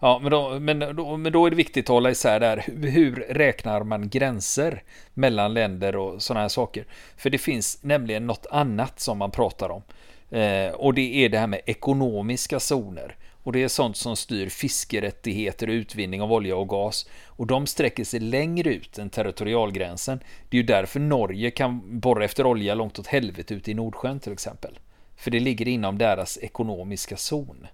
Ja, 0.00 0.18
men 0.22 0.30
då, 0.30 0.58
men, 0.60 0.96
då, 0.96 1.16
men 1.16 1.32
då 1.32 1.46
är 1.46 1.50
det 1.50 1.56
viktigt 1.56 1.84
att 1.84 1.94
hålla 1.94 2.10
isär 2.10 2.40
där. 2.40 2.64
Hur, 2.66 2.90
hur 2.90 3.14
räknar 3.14 3.82
man 3.82 4.08
gränser 4.08 4.82
mellan 5.14 5.54
länder 5.54 5.96
och 5.96 6.22
sådana 6.22 6.40
här 6.40 6.48
saker? 6.48 6.86
För 7.16 7.30
det 7.30 7.38
finns 7.38 7.82
nämligen 7.82 8.26
något 8.26 8.46
annat 8.50 9.00
som 9.00 9.18
man 9.18 9.30
pratar 9.30 9.68
om. 9.68 9.82
Eh, 10.30 10.74
och 10.74 10.94
det 10.94 11.24
är 11.24 11.28
det 11.28 11.38
här 11.38 11.46
med 11.46 11.60
ekonomiska 11.66 12.60
zoner. 12.60 13.16
Och 13.42 13.52
det 13.52 13.62
är 13.62 13.68
sånt 13.68 13.96
som 13.96 14.16
styr 14.16 14.48
fiskerättigheter 14.48 15.68
och 15.68 15.72
utvinning 15.72 16.22
av 16.22 16.32
olja 16.32 16.56
och 16.56 16.68
gas. 16.68 17.08
Och 17.26 17.46
de 17.46 17.66
sträcker 17.66 18.04
sig 18.04 18.20
längre 18.20 18.74
ut 18.74 18.98
än 18.98 19.10
territorialgränsen. 19.10 20.20
Det 20.48 20.56
är 20.56 20.60
ju 20.60 20.66
därför 20.66 21.00
Norge 21.00 21.50
kan 21.50 22.00
borra 22.00 22.24
efter 22.24 22.46
olja 22.46 22.74
långt 22.74 22.98
åt 22.98 23.06
helvete 23.06 23.54
ute 23.54 23.70
i 23.70 23.74
Nordsjön 23.74 24.20
till 24.20 24.32
exempel. 24.32 24.78
För 25.16 25.30
det 25.30 25.40
ligger 25.40 25.68
inom 25.68 25.98
deras 25.98 26.38
ekonomiska 26.38 27.16
zon. 27.16 27.66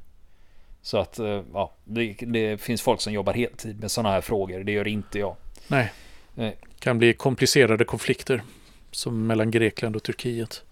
Så 0.83 0.99
att 0.99 1.19
eh, 1.19 1.43
ja, 1.53 1.73
det, 1.85 2.15
det 2.21 2.61
finns 2.61 2.83
folk 2.83 3.01
som 3.01 3.13
jobbar 3.13 3.33
heltid 3.33 3.81
med 3.81 3.91
sådana 3.91 4.15
här 4.15 4.21
frågor. 4.21 4.65
Det 4.65 4.73
gör 4.73 4.89
inte 4.89 5.19
jag. 5.19 5.37
Nej. 5.69 5.93
Det 6.35 6.45
eh. 6.45 6.53
kan 6.79 6.99
bli 6.99 7.13
komplicerade 7.13 7.85
konflikter. 7.85 8.43
Som 8.91 9.27
mellan 9.27 9.51
Grekland 9.51 9.97
och 9.97 10.03
Turkiet. 10.03 10.63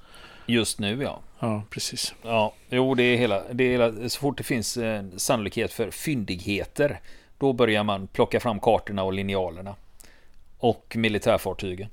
Just 0.51 0.79
nu 0.79 1.03
ja. 1.03 1.21
Ja, 1.39 1.63
precis. 1.71 2.15
Ja, 2.23 2.53
jo 2.69 2.95
det 2.95 3.03
är 3.03 3.17
hela, 3.17 3.43
det 3.53 3.65
är 3.65 3.71
hela 3.71 4.09
så 4.09 4.21
fort 4.21 4.39
det 4.39 4.45
finns 4.45 4.77
en 4.77 5.19
sannolikhet 5.19 5.73
för 5.73 5.91
fyndigheter. 5.91 7.01
Då 7.39 7.53
börjar 7.53 7.85
man 7.85 8.07
plocka 8.07 8.41
fram 8.41 8.61
kartorna 8.61 9.03
och 9.03 9.13
linjalerna. 9.13 9.75
Och 10.59 10.97
militärfartygen. 10.97 11.89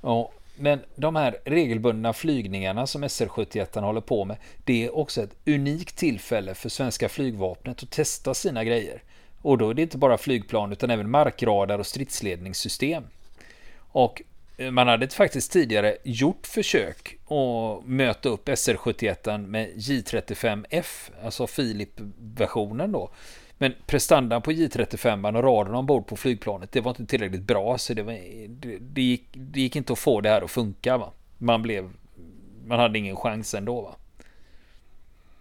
Ja, 0.00 0.30
men 0.56 0.80
de 0.96 1.16
här 1.16 1.36
regelbundna 1.44 2.12
flygningarna 2.12 2.86
som 2.86 3.04
SR-71 3.04 3.80
håller 3.80 4.00
på 4.00 4.24
med, 4.24 4.36
det 4.64 4.84
är 4.84 4.96
också 4.96 5.22
ett 5.22 5.34
unikt 5.46 5.96
tillfälle 5.96 6.54
för 6.54 6.68
svenska 6.68 7.08
flygvapnet 7.08 7.82
att 7.82 7.90
testa 7.90 8.34
sina 8.34 8.64
grejer. 8.64 9.02
Och 9.42 9.58
då 9.58 9.70
är 9.70 9.74
det 9.74 9.82
inte 9.82 9.98
bara 9.98 10.18
flygplan 10.18 10.72
utan 10.72 10.90
även 10.90 11.10
markradar 11.10 11.78
och 11.78 11.86
stridsledningssystem. 11.86 13.04
Och 13.78 14.22
eh, 14.22 14.27
man 14.70 14.88
hade 14.88 15.08
faktiskt 15.08 15.52
tidigare 15.52 15.96
gjort 16.04 16.46
försök 16.46 17.18
att 17.24 17.86
möta 17.86 18.28
upp 18.28 18.48
SR-71 18.48 19.46
med 19.46 19.68
J35F, 19.68 21.10
alltså 21.24 21.46
Filip-versionen 21.46 22.92
då. 22.92 23.10
Men 23.58 23.74
prestandan 23.86 24.42
på 24.42 24.52
J35 24.52 25.36
och 25.36 25.44
raden 25.44 25.74
ombord 25.74 26.06
på 26.06 26.16
flygplanet, 26.16 26.72
det 26.72 26.80
var 26.80 26.90
inte 26.90 27.06
tillräckligt 27.06 27.42
bra. 27.42 27.78
Så 27.78 27.94
det, 27.94 28.02
var, 28.02 28.12
det, 28.48 28.78
det, 28.80 29.02
gick, 29.02 29.24
det 29.32 29.60
gick 29.60 29.76
inte 29.76 29.92
att 29.92 29.98
få 29.98 30.20
det 30.20 30.28
här 30.28 30.42
att 30.42 30.50
funka. 30.50 30.96
Va? 30.96 31.12
Man 31.38 31.62
blev... 31.62 31.90
Man 32.66 32.78
hade 32.78 32.98
ingen 32.98 33.16
chans 33.16 33.54
ändå. 33.54 33.80
Va? 33.80 33.96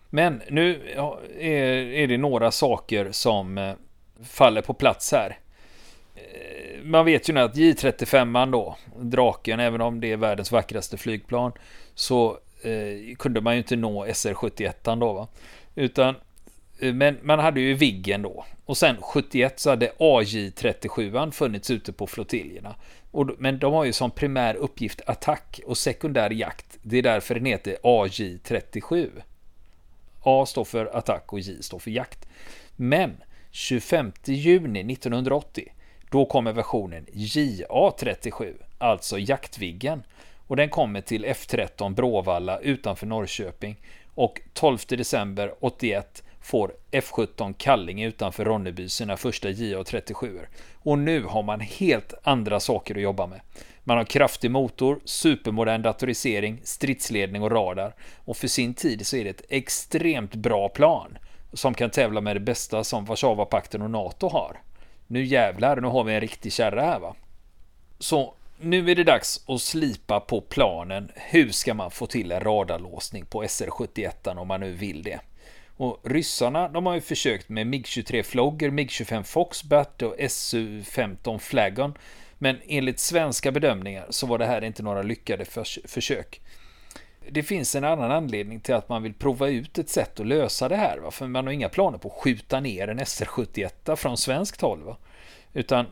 Men 0.09 0.41
nu 0.49 0.89
är, 1.39 1.51
är 1.73 2.07
det 2.07 2.17
några 2.17 2.51
saker 2.51 3.11
som 3.11 3.57
eh, 3.57 3.73
faller 4.23 4.61
på 4.61 4.73
plats 4.73 5.11
här. 5.11 5.39
Man 6.87 7.05
vet 7.05 7.29
ju 7.29 7.33
nu 7.33 7.39
att 7.39 7.55
J35 7.55 8.51
då, 8.51 8.77
draken, 8.99 9.59
även 9.59 9.81
om 9.81 9.99
det 9.99 10.11
är 10.11 10.17
världens 10.17 10.51
vackraste 10.51 10.97
flygplan, 10.97 11.51
så 11.95 12.37
eh, 12.61 13.15
kunde 13.15 13.41
man 13.41 13.53
ju 13.53 13.57
inte 13.57 13.75
nå 13.75 14.05
SR-71 14.05 14.99
då. 14.99 15.13
Va? 15.13 15.27
Utan 15.75 16.15
Eh, 16.79 16.93
men 16.93 17.17
man 17.21 17.39
hade 17.39 17.61
ju 17.61 17.73
Viggen 17.73 18.21
då. 18.21 18.45
Och 18.65 18.77
sen 18.77 18.97
71 19.01 19.59
så 19.59 19.69
hade 19.69 19.91
AJ37 19.97 21.31
funnits 21.31 21.71
ute 21.71 21.93
på 21.93 22.07
flottiljerna. 22.07 22.75
Och, 23.11 23.29
men 23.37 23.59
de 23.59 23.73
har 23.73 23.85
ju 23.85 23.93
som 23.93 24.11
primär 24.11 24.55
uppgift 24.55 25.01
attack 25.05 25.59
och 25.65 25.77
sekundär 25.77 26.29
jakt. 26.29 26.77
Det 26.81 26.97
är 26.97 27.03
därför 27.03 27.35
den 27.35 27.45
heter 27.45 27.77
AJ37. 27.83 29.09
A 30.21 30.45
står 30.45 30.65
för 30.65 30.97
attack 30.97 31.33
och 31.33 31.39
J 31.39 31.63
står 31.63 31.79
för 31.79 31.91
jakt. 31.91 32.27
Men 32.75 33.17
25 33.51 34.11
juni 34.25 34.93
1980 34.93 35.71
då 36.09 36.25
kommer 36.25 36.53
versionen 36.53 37.05
JA37, 37.13 38.53
alltså 38.77 39.19
Jaktviggen. 39.19 40.03
Och 40.47 40.55
den 40.55 40.69
kommer 40.69 41.01
till 41.01 41.25
F13 41.25 41.95
Bråvalla 41.95 42.59
utanför 42.59 43.07
Norrköping. 43.07 43.75
Och 44.15 44.41
12 44.53 44.77
december 44.87 45.53
81 45.59 46.23
får 46.41 46.73
F17 46.91 47.53
Kallinge 47.57 48.07
utanför 48.07 48.45
Ronneby 48.45 48.89
sina 48.89 49.17
första 49.17 49.49
JA37. 49.49 50.39
Och 50.73 50.99
nu 50.99 51.23
har 51.23 51.43
man 51.43 51.59
helt 51.59 52.13
andra 52.23 52.59
saker 52.59 52.95
att 52.95 53.01
jobba 53.01 53.27
med. 53.27 53.41
Man 53.83 53.97
har 53.97 54.03
kraftig 54.03 54.51
motor, 54.51 54.99
supermodern 55.05 55.81
datorisering, 55.81 56.61
stridsledning 56.63 57.41
och 57.41 57.51
radar. 57.51 57.95
Och 58.25 58.37
för 58.37 58.47
sin 58.47 58.73
tid 58.73 59.07
så 59.07 59.15
är 59.17 59.23
det 59.23 59.29
ett 59.29 59.45
extremt 59.49 60.35
bra 60.35 60.69
plan 60.69 61.17
som 61.53 61.73
kan 61.73 61.89
tävla 61.89 62.21
med 62.21 62.35
det 62.35 62.39
bästa 62.39 62.83
som 62.83 63.05
Warszawapakten 63.05 63.81
och 63.81 63.91
NATO 63.91 64.29
har. 64.29 64.57
Nu 65.07 65.25
jävlar, 65.25 65.81
nu 65.81 65.87
har 65.87 66.03
vi 66.03 66.13
en 66.13 66.21
riktig 66.21 66.53
kärra 66.53 66.81
här 66.81 66.99
va. 66.99 67.15
Så 67.99 68.33
nu 68.59 68.91
är 68.91 68.95
det 68.95 69.03
dags 69.03 69.43
att 69.47 69.61
slipa 69.61 70.19
på 70.19 70.41
planen. 70.41 71.11
Hur 71.15 71.51
ska 71.51 71.73
man 71.73 71.91
få 71.91 72.07
till 72.07 72.31
en 72.31 72.39
radarlåsning 72.39 73.25
på 73.25 73.43
SR-71 73.43 74.37
om 74.37 74.47
man 74.47 74.59
nu 74.59 74.71
vill 74.71 75.03
det? 75.03 75.19
Och 75.77 76.01
ryssarna, 76.03 76.67
de 76.67 76.85
har 76.85 76.93
ju 76.93 77.01
försökt 77.01 77.49
med 77.49 77.67
MiG-23 77.67 78.23
Flogger, 78.23 78.69
MiG-25 78.69 79.23
Foxbat 79.23 80.01
och 80.01 80.15
Su-15 80.17 81.39
Flagon. 81.39 81.93
Men 82.37 82.57
enligt 82.67 82.99
svenska 82.99 83.51
bedömningar 83.51 84.05
så 84.09 84.27
var 84.27 84.37
det 84.37 84.45
här 84.45 84.63
inte 84.63 84.83
några 84.83 85.01
lyckade 85.01 85.45
försök. 85.85 86.41
Det 87.31 87.43
finns 87.43 87.75
en 87.75 87.83
annan 87.83 88.11
anledning 88.11 88.59
till 88.59 88.75
att 88.75 88.89
man 88.89 89.03
vill 89.03 89.13
prova 89.13 89.47
ut 89.47 89.77
ett 89.77 89.89
sätt 89.89 90.19
att 90.19 90.27
lösa 90.27 90.69
det 90.69 90.75
här. 90.75 90.97
Va? 90.97 91.11
För 91.11 91.27
man 91.27 91.45
har 91.45 91.53
inga 91.53 91.69
planer 91.69 91.97
på 91.97 92.07
att 92.07 92.23
skjuta 92.23 92.59
ner 92.59 92.87
en 92.87 92.99
SR-71 92.99 93.95
från 93.95 94.17
svenskt 94.17 94.61
håll. 94.61 94.83
Va? 94.83 94.97
Utan 95.53 95.85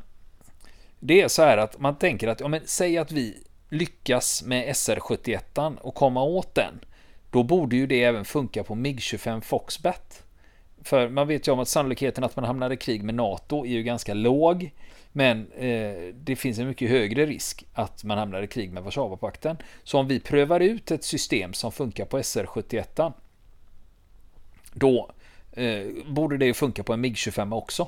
det 1.00 1.22
är 1.22 1.28
så 1.28 1.42
här 1.42 1.58
att 1.58 1.80
man 1.80 1.96
tänker 1.96 2.28
att, 2.28 2.40
ja 2.40 2.48
men 2.48 2.62
säg 2.66 2.98
att 2.98 3.12
vi 3.12 3.44
lyckas 3.70 4.44
med 4.44 4.68
SR-71 4.70 5.78
och 5.78 5.96
komma 5.96 6.24
åt 6.24 6.56
den. 6.56 6.80
Då 7.32 7.44
borde 7.44 7.76
ju 7.76 7.88
det 7.88 8.04
även 8.04 8.26
funka 8.26 8.64
på 8.64 8.76
MiG-25 8.76 9.42
Foxbat. 9.42 10.24
För 10.84 11.10
man 11.10 11.28
vet 11.28 11.48
ju 11.48 11.52
om 11.52 11.60
att 11.60 11.68
sannolikheten 11.68 12.24
att 12.24 12.36
man 12.36 12.46
hamnar 12.46 12.72
i 12.72 12.78
krig 12.78 13.04
med 13.04 13.16
NATO 13.16 13.66
är 13.66 13.70
ju 13.70 13.84
ganska 13.84 14.14
låg. 14.14 14.72
Men 15.18 15.52
eh, 15.52 16.14
det 16.14 16.36
finns 16.36 16.60
en 16.60 16.68
mycket 16.68 16.90
högre 16.90 17.26
risk 17.26 17.66
att 17.74 18.04
man 18.04 18.18
hamnar 18.18 18.44
i 18.44 18.48
krig 18.48 18.72
med 18.72 18.84
Warszawapakten. 18.84 19.58
Så 19.84 20.00
om 20.00 20.08
vi 20.08 20.20
prövar 20.20 20.60
ut 20.60 20.92
ett 20.92 21.04
system 21.04 21.54
som 21.54 21.72
funkar 21.72 22.06
på 22.06 22.20
SR-71 22.20 23.14
då 24.74 25.12
eh, 25.52 25.82
borde 26.08 26.38
det 26.38 26.54
funka 26.54 26.84
på 26.84 26.94
en 26.94 27.06
MiG-25 27.06 27.56
också. 27.56 27.88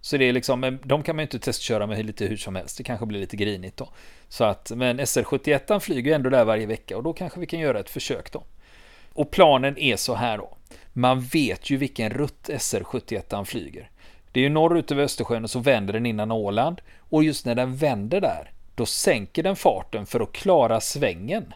Så 0.00 0.16
det 0.16 0.24
är 0.24 0.32
liksom, 0.32 0.64
eh, 0.64 0.72
de 0.72 1.02
kan 1.02 1.16
man 1.16 1.22
ju 1.22 1.26
inte 1.26 1.38
testköra 1.38 1.86
med 1.86 2.06
lite 2.06 2.26
hur 2.26 2.36
som 2.36 2.56
helst. 2.56 2.78
Det 2.78 2.84
kanske 2.84 3.06
blir 3.06 3.20
lite 3.20 3.36
grinigt 3.36 3.76
då. 3.76 3.88
Så 4.28 4.44
att, 4.44 4.72
men 4.76 5.00
SR-71 5.00 5.80
flyger 5.80 6.14
ändå 6.14 6.30
där 6.30 6.44
varje 6.44 6.66
vecka 6.66 6.96
och 6.96 7.02
då 7.02 7.12
kanske 7.12 7.40
vi 7.40 7.46
kan 7.46 7.60
göra 7.60 7.80
ett 7.80 7.90
försök 7.90 8.32
då. 8.32 8.44
Och 9.12 9.30
planen 9.30 9.78
är 9.78 9.96
så 9.96 10.14
här 10.14 10.38
då. 10.38 10.56
Man 10.92 11.20
vet 11.20 11.70
ju 11.70 11.76
vilken 11.76 12.10
rutt 12.10 12.48
SR-71 12.48 13.44
flyger. 13.44 13.90
Det 14.38 14.42
är 14.42 14.48
ju 14.48 14.54
norrut 14.54 14.90
över 14.90 15.02
Östersjön 15.02 15.44
och 15.44 15.50
så 15.50 15.58
vänder 15.58 15.92
den 15.92 16.06
innan 16.06 16.32
Åland. 16.32 16.80
Och 16.98 17.24
just 17.24 17.46
när 17.46 17.54
den 17.54 17.76
vänder 17.76 18.20
där, 18.20 18.50
då 18.74 18.86
sänker 18.86 19.42
den 19.42 19.56
farten 19.56 20.06
för 20.06 20.20
att 20.20 20.32
klara 20.32 20.80
svängen. 20.80 21.54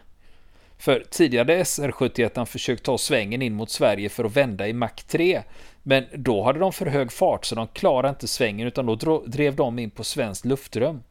För 0.77 1.03
tidigare 1.09 1.63
SR-71 1.63 2.45
försökt 2.45 2.83
ta 2.83 2.97
svängen 2.97 3.41
in 3.41 3.53
mot 3.53 3.69
Sverige 3.69 4.09
för 4.09 4.23
att 4.23 4.35
vända 4.35 4.67
i 4.67 4.73
Mach 4.73 5.03
3. 5.07 5.41
Men 5.83 6.05
då 6.13 6.43
hade 6.43 6.59
de 6.59 6.73
för 6.73 6.85
hög 6.85 7.11
fart 7.11 7.45
så 7.45 7.55
de 7.55 7.67
klarade 7.67 8.09
inte 8.09 8.27
svängen 8.27 8.67
utan 8.67 8.85
då 8.85 9.23
drev 9.25 9.55
de 9.55 9.79
in 9.79 9.89
på 9.89 10.03
svenskt 10.03 10.45
luftrum. 10.45 11.03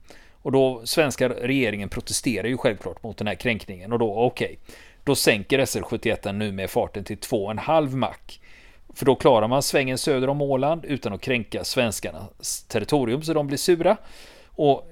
Och 0.43 0.53
då 0.53 0.81
svenska 0.85 1.29
regeringen 1.29 1.89
protesterar 1.89 2.49
ju 2.49 2.57
självklart 2.57 3.03
mot 3.03 3.17
den 3.17 3.27
här 3.27 3.35
kränkningen 3.35 3.93
och 3.93 3.99
då 3.99 4.15
okej, 4.15 4.45
okay, 4.47 4.75
då 5.05 5.15
sänker 5.15 5.59
SR71 5.59 6.33
nu 6.33 6.53
med 6.53 6.71
farten 6.71 7.05
till 7.05 7.19
2,5 7.19 7.97
Mach. 7.97 8.39
För 8.95 9.07
då 9.07 9.15
klarar 9.15 9.49
man 9.49 9.63
svängen 9.63 9.99
söder 9.99 10.29
om 10.29 10.43
Åland 10.43 10.85
utan 10.85 11.13
att 11.13 11.21
kränka 11.21 11.65
svenskarnas 11.65 12.65
territorium 12.69 13.23
så 13.23 13.35
de 13.35 13.47
blir 13.47 13.59
sura. 13.59 13.97
Och 14.47 14.89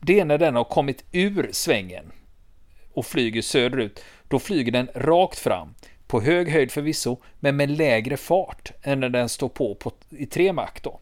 det 0.00 0.20
är 0.20 0.24
när 0.24 0.38
den 0.38 0.56
har 0.56 0.64
kommit 0.64 1.04
ur 1.12 1.48
svängen 1.52 2.12
och 2.92 3.06
flyger 3.06 3.42
söderut, 3.42 4.04
då 4.28 4.38
flyger 4.38 4.72
den 4.72 4.88
rakt 4.94 5.38
fram 5.38 5.74
på 6.06 6.20
hög 6.20 6.48
höjd 6.48 6.72
förvisso, 6.72 7.16
men 7.40 7.56
med 7.56 7.70
lägre 7.70 8.16
fart 8.16 8.72
än 8.82 9.00
när 9.00 9.08
den 9.08 9.28
står 9.28 9.48
på, 9.48 9.74
på 9.74 9.92
i 10.08 10.26
tre 10.26 10.52
makt 10.52 10.84
då. 10.84 11.00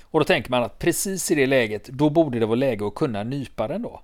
Och 0.00 0.20
då 0.20 0.24
tänker 0.24 0.50
man 0.50 0.62
att 0.62 0.78
precis 0.78 1.30
i 1.30 1.34
det 1.34 1.46
läget, 1.46 1.84
då 1.84 2.10
borde 2.10 2.38
det 2.38 2.46
vara 2.46 2.56
läge 2.56 2.86
att 2.86 2.94
kunna 2.94 3.22
nypa 3.22 3.68
den 3.68 3.82
då. 3.82 4.02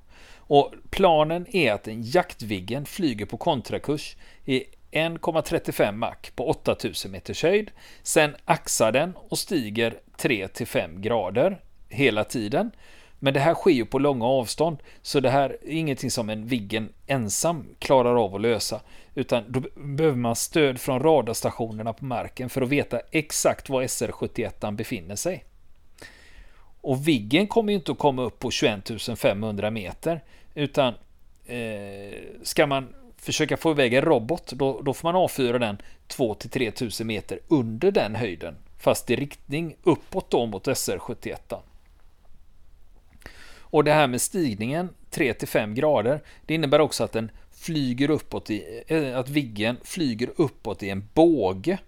Och 0.48 0.74
planen 0.90 1.46
är 1.56 1.72
att 1.72 1.88
en 1.88 2.02
Jaktviggen 2.02 2.86
flyger 2.86 3.26
på 3.26 3.36
kontrakurs 3.36 4.16
i 4.44 4.64
1,35 4.96 5.92
Mach 5.92 6.30
på 6.34 6.48
8000 6.48 7.10
meters 7.10 7.42
höjd. 7.42 7.70
Sen 8.02 8.36
axar 8.44 8.92
den 8.92 9.12
och 9.16 9.38
stiger 9.38 9.94
3-5 10.18 11.00
grader 11.00 11.60
hela 11.88 12.24
tiden. 12.24 12.70
Men 13.18 13.34
det 13.34 13.40
här 13.40 13.54
sker 13.54 13.70
ju 13.70 13.86
på 13.86 13.98
långa 13.98 14.24
avstånd, 14.26 14.78
så 15.02 15.20
det 15.20 15.30
här 15.30 15.50
är 15.50 15.70
ingenting 15.70 16.10
som 16.10 16.30
en 16.30 16.46
Viggen 16.46 16.92
ensam 17.06 17.66
klarar 17.78 18.24
av 18.24 18.34
att 18.34 18.40
lösa, 18.40 18.80
utan 19.14 19.44
då 19.48 19.62
behöver 19.74 20.16
man 20.16 20.36
stöd 20.36 20.80
från 20.80 21.02
radarstationerna 21.02 21.92
på 21.92 22.04
marken 22.04 22.50
för 22.50 22.62
att 22.62 22.68
veta 22.68 23.00
exakt 23.10 23.68
var 23.68 23.82
SR-71 23.82 24.72
befinner 24.72 25.16
sig. 25.16 25.44
Och 26.80 27.08
Viggen 27.08 27.46
kommer 27.46 27.72
ju 27.72 27.78
inte 27.78 27.92
att 27.92 27.98
komma 27.98 28.22
upp 28.22 28.38
på 28.38 28.50
21 28.50 28.90
500 29.18 29.70
meter, 29.70 30.24
utan 30.54 30.94
eh, 31.46 32.18
ska 32.42 32.66
man 32.66 32.94
försöka 33.26 33.56
få 33.56 33.70
iväg 33.70 33.94
en 33.94 34.02
robot, 34.02 34.52
då, 34.52 34.80
då 34.80 34.94
får 34.94 35.08
man 35.08 35.16
avfyra 35.16 35.58
den 35.58 35.78
2-3 36.08 36.70
tusen 36.70 37.06
meter 37.06 37.38
under 37.48 37.90
den 37.90 38.14
höjden, 38.14 38.54
fast 38.78 39.10
i 39.10 39.16
riktning 39.16 39.76
uppåt 39.82 40.30
då 40.30 40.46
mot 40.46 40.66
SR-71. 40.66 41.58
Och 43.58 43.84
det 43.84 43.92
här 43.92 44.06
med 44.06 44.20
stigningen 44.20 44.88
3 45.10 45.34
till 45.34 45.48
5 45.48 45.74
grader, 45.74 46.22
det 46.46 46.54
innebär 46.54 46.80
också 46.80 47.04
att 47.04 47.12
den 47.12 47.30
flyger 47.52 48.10
uppåt 48.10 48.50
i, 48.50 48.82
eh, 48.86 49.18
att 49.18 49.28
Viggen 49.28 49.76
flyger 49.84 50.30
uppåt 50.36 50.82
i 50.82 50.90
en 50.90 51.08
båge. 51.14 51.78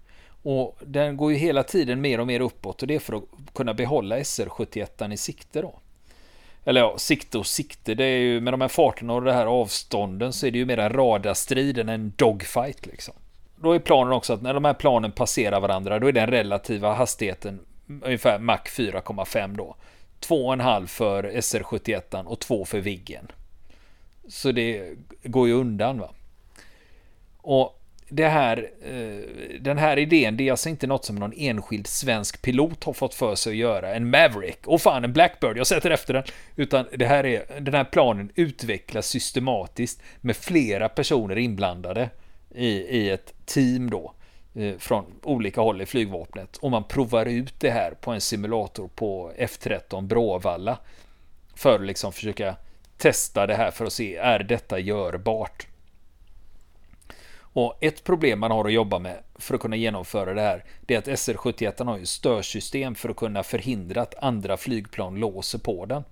Och 0.42 0.78
den 0.86 1.16
går 1.16 1.32
ju 1.32 1.38
hela 1.38 1.62
tiden 1.62 2.00
mer 2.00 2.20
och 2.20 2.26
mer 2.26 2.40
uppåt 2.40 2.82
och 2.82 2.88
det 2.88 2.94
är 2.94 2.98
för 2.98 3.14
att 3.14 3.24
kunna 3.54 3.74
behålla 3.74 4.18
SR-71 4.18 5.12
i 5.12 5.16
sikte 5.16 5.62
då. 5.62 5.78
Eller 6.68 6.80
ja, 6.80 6.98
sikte 6.98 7.38
och 7.38 7.46
sikte, 7.46 7.94
det 7.94 8.04
är 8.04 8.18
ju 8.18 8.40
med 8.40 8.52
de 8.52 8.60
här 8.60 8.68
farterna 8.68 9.12
och 9.12 9.24
det 9.24 9.32
här 9.32 9.46
avstånden 9.46 10.32
så 10.32 10.46
är 10.46 10.50
det 10.50 10.58
ju 10.58 10.64
mera 10.64 10.88
radarstrid 10.88 11.78
än 11.78 11.88
en 11.88 12.12
dogfight 12.16 12.86
liksom. 12.86 13.14
Då 13.56 13.72
är 13.72 13.78
planen 13.78 14.12
också 14.12 14.32
att 14.32 14.42
när 14.42 14.54
de 14.54 14.64
här 14.64 14.74
planen 14.74 15.12
passerar 15.12 15.60
varandra, 15.60 15.98
då 15.98 16.06
är 16.06 16.12
den 16.12 16.26
relativa 16.26 16.94
hastigheten 16.94 17.60
ungefär 18.02 18.38
Mach 18.38 18.66
4,5 18.66 19.56
då. 19.56 19.76
2,5 20.20 20.86
för 20.86 21.24
SR71 21.24 22.24
och 22.24 22.40
2 22.40 22.64
för 22.64 22.80
Viggen. 22.80 23.28
Så 24.28 24.52
det 24.52 24.96
går 25.22 25.48
ju 25.48 25.54
undan 25.54 25.98
va. 25.98 26.10
Och 27.36 27.77
det 28.08 28.28
här, 28.28 28.70
eh, 28.82 29.60
den 29.60 29.78
här 29.78 29.96
idén, 29.96 30.36
det 30.36 30.48
är 30.48 30.50
alltså 30.50 30.68
inte 30.68 30.86
något 30.86 31.04
som 31.04 31.16
någon 31.16 31.32
enskild 31.36 31.86
svensk 31.86 32.42
pilot 32.42 32.84
har 32.84 32.92
fått 32.92 33.14
för 33.14 33.34
sig 33.34 33.50
att 33.50 33.56
göra. 33.56 33.94
En 33.94 34.10
Maverick, 34.10 34.66
och 34.66 34.82
fan 34.82 35.04
en 35.04 35.12
Blackbird, 35.12 35.58
jag 35.58 35.66
sätter 35.66 35.90
efter 35.90 36.14
den. 36.14 36.22
Utan 36.56 36.86
det 36.96 37.06
här 37.06 37.26
är, 37.26 37.60
den 37.60 37.74
här 37.74 37.84
planen 37.84 38.32
utvecklas 38.34 39.06
systematiskt 39.06 40.02
med 40.20 40.36
flera 40.36 40.88
personer 40.88 41.38
inblandade 41.38 42.10
i, 42.54 42.68
i 42.68 43.10
ett 43.10 43.34
team 43.46 43.90
då. 43.90 44.12
Eh, 44.54 44.78
från 44.78 45.04
olika 45.22 45.60
håll 45.60 45.82
i 45.82 45.86
flygvapnet 45.86 46.56
och 46.56 46.70
man 46.70 46.84
provar 46.84 47.26
ut 47.26 47.54
det 47.60 47.70
här 47.70 47.90
på 47.90 48.10
en 48.10 48.20
simulator 48.20 48.88
på 48.94 49.32
F13 49.38 50.06
Bråvalla 50.06 50.78
för 51.54 51.74
att 51.74 51.86
liksom 51.86 52.12
försöka 52.12 52.56
testa 52.96 53.46
det 53.46 53.54
här 53.54 53.70
för 53.70 53.84
att 53.84 53.92
se 53.92 54.16
är 54.16 54.38
detta 54.38 54.78
görbart. 54.78 55.66
Och 57.58 57.76
ett 57.80 58.04
problem 58.04 58.40
man 58.40 58.50
har 58.50 58.64
att 58.64 58.72
jobba 58.72 58.98
med 58.98 59.18
för 59.34 59.54
att 59.54 59.60
kunna 59.60 59.76
genomföra 59.76 60.34
det 60.34 60.40
här 60.40 60.64
det 60.80 60.94
är 60.94 60.98
att 60.98 61.08
SR71 61.08 61.84
har 61.84 61.98
ju 61.98 62.06
störsystem 62.06 62.94
för 62.94 63.08
att 63.08 63.16
kunna 63.16 63.42
förhindra 63.42 64.02
att 64.02 64.14
andra 64.22 64.56
flygplan 64.56 65.14
låser 65.14 65.58
på 65.58 65.86
den. 65.86 66.04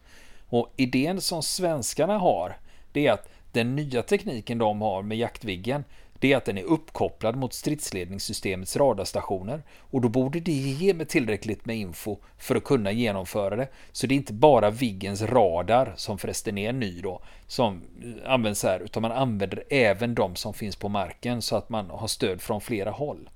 Och 0.49 0.73
idén 0.77 1.21
som 1.21 1.43
svenskarna 1.43 2.19
har 2.19 2.57
det 2.93 3.07
är 3.07 3.13
att 3.13 3.29
den 3.53 3.77
nya 3.77 4.03
tekniken 4.03 4.59
de 4.59 4.81
har 4.81 5.03
med 5.03 5.19
Jaktviggen 5.19 5.85
det 6.19 6.33
är 6.33 6.37
att 6.37 6.45
den 6.45 6.59
är 6.59 6.63
uppkopplad 6.63 7.37
mot 7.37 7.55
stridsledningssystemets 7.55 8.77
radarstationer 8.77 9.63
och 9.79 10.01
då 10.01 10.09
borde 10.09 10.41
det 10.41 10.53
ge 10.53 10.95
mig 10.95 11.07
tillräckligt 11.07 11.67
med 11.67 11.77
info 11.77 12.19
för 12.39 12.57
att 12.57 12.65
kunna 12.65 12.93
genomföra 12.93 13.57
det. 13.57 13.69
Så 13.93 14.07
det 14.07 14.15
är 14.15 14.17
inte 14.17 14.33
bara 14.33 14.71
Viggens 14.71 15.23
radar, 15.23 15.95
som 15.97 16.19
förresten 16.19 16.59
är 16.59 16.73
ny 16.73 17.01
då, 17.01 17.21
som 17.47 17.83
eh, 18.03 18.33
används 18.33 18.63
här, 18.63 18.81
utan 18.81 19.03
man 19.03 19.13
använder 19.13 19.65
även 19.71 20.15
de 20.15 20.37
som 20.37 20.55
finns 20.55 20.77
på 20.77 20.89
marken 20.89 21.43
så 21.43 21.57
att 21.57 21.69
man 21.69 21.91
har 21.91 22.09
stöd 22.09 22.41
från 22.41 22.61
flera 22.61 22.91
håll. 22.91 23.29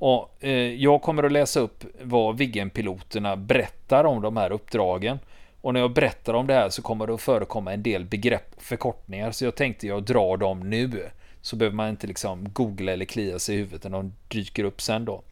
Och 0.00 0.44
eh, 0.44 0.74
jag 0.74 1.02
kommer 1.02 1.22
att 1.22 1.32
läsa 1.32 1.60
upp 1.60 1.84
vad 2.02 2.38
Viggenpiloterna 2.38 3.36
berättar 3.36 4.04
om 4.04 4.22
de 4.22 4.36
här 4.36 4.52
uppdragen. 4.52 5.18
Och 5.60 5.74
när 5.74 5.80
jag 5.80 5.92
berättar 5.92 6.34
om 6.34 6.46
det 6.46 6.54
här 6.54 6.68
så 6.68 6.82
kommer 6.82 7.06
det 7.06 7.14
att 7.14 7.20
förekomma 7.20 7.72
en 7.72 7.82
del 7.82 8.04
begrepp 8.04 8.54
och 8.56 8.62
förkortningar. 8.62 9.30
Så 9.30 9.44
jag 9.44 9.54
tänkte 9.54 9.86
jag 9.86 10.02
drar 10.02 10.36
dem 10.36 10.70
nu. 10.70 11.10
Så 11.42 11.56
behöver 11.56 11.76
man 11.76 11.88
inte 11.88 12.06
liksom 12.06 12.52
googla 12.52 12.92
eller 12.92 13.04
klia 13.04 13.38
sig 13.38 13.54
i 13.54 13.58
huvudet 13.58 13.84
när 13.84 13.90
de 13.90 14.12
dyker 14.28 14.64
upp 14.64 14.82
sen 14.82 15.04
då. 15.04 15.22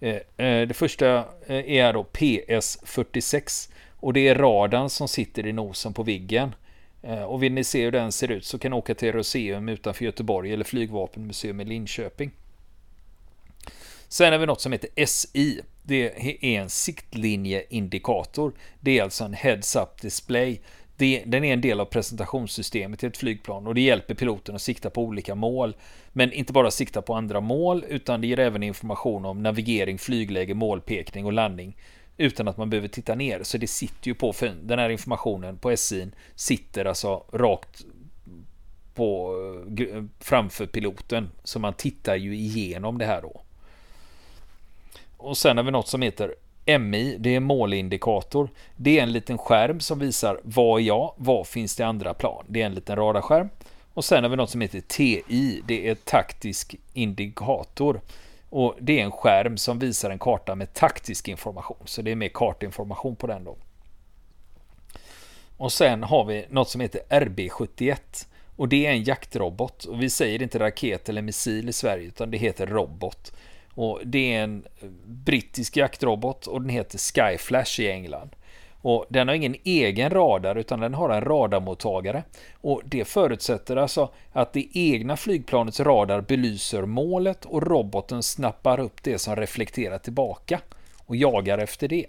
Eh, 0.00 0.16
eh, 0.36 0.68
det 0.68 0.74
första 0.74 1.18
eh, 1.46 1.70
är 1.70 1.92
då 1.92 2.06
PS46. 2.12 3.70
Och 4.00 4.12
det 4.12 4.28
är 4.28 4.34
radarn 4.34 4.90
som 4.90 5.08
sitter 5.08 5.46
i 5.46 5.52
nosen 5.52 5.92
på 5.92 6.02
Viggen. 6.02 6.54
Och 7.26 7.42
vill 7.42 7.52
ni 7.52 7.64
se 7.64 7.84
hur 7.84 7.92
den 7.92 8.12
ser 8.12 8.30
ut 8.30 8.44
så 8.44 8.58
kan 8.58 8.70
ni 8.70 8.76
åka 8.76 8.94
till 8.94 9.12
Roseum 9.12 9.68
utanför 9.68 10.04
Göteborg 10.04 10.52
eller 10.52 10.64
Flygvapenmuseum 10.64 11.60
i 11.60 11.64
Linköping. 11.64 12.30
Sen 14.08 14.32
har 14.32 14.38
vi 14.38 14.46
något 14.46 14.60
som 14.60 14.72
heter 14.72 15.06
SI. 15.06 15.60
Det 15.82 16.04
är 16.04 16.60
en 16.60 16.70
siktlinjeindikator. 16.70 18.52
Det 18.80 18.98
är 18.98 19.02
alltså 19.02 19.24
en 19.24 19.34
heads-up 19.34 20.00
display 20.00 20.60
den 20.98 21.44
är 21.44 21.52
en 21.52 21.60
del 21.60 21.80
av 21.80 21.84
presentationssystemet 21.84 23.04
i 23.04 23.06
ett 23.06 23.16
flygplan 23.16 23.66
och 23.66 23.74
det 23.74 23.80
hjälper 23.80 24.14
piloten 24.14 24.54
att 24.54 24.62
sikta 24.62 24.90
på 24.90 25.02
olika 25.02 25.34
mål. 25.34 25.76
Men 26.12 26.32
inte 26.32 26.52
bara 26.52 26.70
sikta 26.70 27.02
på 27.02 27.14
andra 27.14 27.40
mål 27.40 27.84
utan 27.88 28.20
det 28.20 28.26
ger 28.26 28.38
även 28.38 28.62
information 28.62 29.24
om 29.24 29.42
navigering, 29.42 29.98
flygläge, 29.98 30.54
målpekning 30.54 31.26
och 31.26 31.32
landning 31.32 31.76
utan 32.16 32.48
att 32.48 32.56
man 32.56 32.70
behöver 32.70 32.88
titta 32.88 33.14
ner. 33.14 33.42
Så 33.42 33.58
det 33.58 33.66
sitter 33.66 34.08
ju 34.08 34.14
på, 34.14 34.34
den 34.62 34.78
här 34.78 34.88
informationen 34.88 35.58
på 35.58 35.76
SI 35.76 36.10
sitter 36.34 36.84
alltså 36.84 37.24
rakt 37.32 37.84
på, 38.94 39.34
framför 40.20 40.66
piloten. 40.66 41.30
Så 41.44 41.58
man 41.58 41.74
tittar 41.74 42.16
ju 42.16 42.36
igenom 42.36 42.98
det 42.98 43.06
här 43.06 43.22
då. 43.22 43.42
Och 45.16 45.36
sen 45.36 45.56
har 45.56 45.64
vi 45.64 45.70
något 45.70 45.88
som 45.88 46.02
heter 46.02 46.34
MI, 46.78 47.16
det 47.18 47.34
är 47.34 47.40
målindikator. 47.40 48.50
Det 48.76 48.98
är 48.98 49.02
en 49.02 49.12
liten 49.12 49.38
skärm 49.38 49.80
som 49.80 49.98
visar 49.98 50.40
vad 50.42 50.80
är 50.80 50.84
jag, 50.84 51.14
vad 51.16 51.46
finns 51.46 51.76
det 51.76 51.82
i 51.82 51.86
andra 51.86 52.14
plan. 52.14 52.44
Det 52.48 52.62
är 52.62 52.66
en 52.66 52.74
liten 52.74 52.96
radarskärm. 52.96 53.48
Och 53.94 54.04
sen 54.04 54.24
har 54.24 54.30
vi 54.30 54.36
något 54.36 54.50
som 54.50 54.60
heter 54.60 54.80
TI, 54.80 55.62
det 55.66 55.88
är 55.88 55.94
taktisk 55.94 56.76
indikator. 56.92 58.00
Och 58.50 58.74
det 58.80 59.00
är 59.00 59.04
en 59.04 59.12
skärm 59.12 59.56
som 59.56 59.78
visar 59.78 60.10
en 60.10 60.18
karta 60.18 60.54
med 60.54 60.74
taktisk 60.74 61.28
information. 61.28 61.76
Så 61.84 62.02
det 62.02 62.10
är 62.10 62.16
mer 62.16 62.28
kartinformation 62.28 63.16
på 63.16 63.26
den 63.26 63.44
då. 63.44 63.56
Och 65.56 65.72
sen 65.72 66.02
har 66.02 66.24
vi 66.24 66.46
något 66.50 66.68
som 66.68 66.80
heter 66.80 67.00
RB71. 67.08 68.26
Och 68.56 68.68
det 68.68 68.86
är 68.86 68.90
en 68.90 69.04
jaktrobot. 69.04 69.84
Och 69.84 70.02
vi 70.02 70.10
säger 70.10 70.42
inte 70.42 70.58
raket 70.58 71.08
eller 71.08 71.22
missil 71.22 71.68
i 71.68 71.72
Sverige 71.72 72.06
utan 72.06 72.30
det 72.30 72.38
heter 72.38 72.66
robot. 72.66 73.32
Och 73.78 74.00
det 74.04 74.34
är 74.34 74.44
en 74.44 74.64
brittisk 75.04 75.76
jaktrobot 75.76 76.46
och 76.46 76.60
den 76.60 76.70
heter 76.70 76.98
Skyflash 76.98 77.80
i 77.80 77.90
England. 77.90 78.30
Och 78.80 79.06
den 79.08 79.28
har 79.28 79.34
ingen 79.34 79.56
egen 79.64 80.10
radar 80.10 80.56
utan 80.56 80.80
den 80.80 80.94
har 80.94 81.10
en 81.10 81.24
radarmottagare. 81.24 82.22
Och 82.60 82.82
det 82.84 83.04
förutsätter 83.04 83.76
alltså 83.76 84.10
att 84.32 84.52
det 84.52 84.68
egna 84.72 85.16
flygplanets 85.16 85.80
radar 85.80 86.20
belyser 86.20 86.82
målet 86.82 87.44
och 87.44 87.62
roboten 87.62 88.22
snappar 88.22 88.80
upp 88.80 89.02
det 89.02 89.18
som 89.18 89.36
reflekterar 89.36 89.98
tillbaka 89.98 90.60
och 91.06 91.16
jagar 91.16 91.58
efter 91.58 91.88
det. 91.88 92.06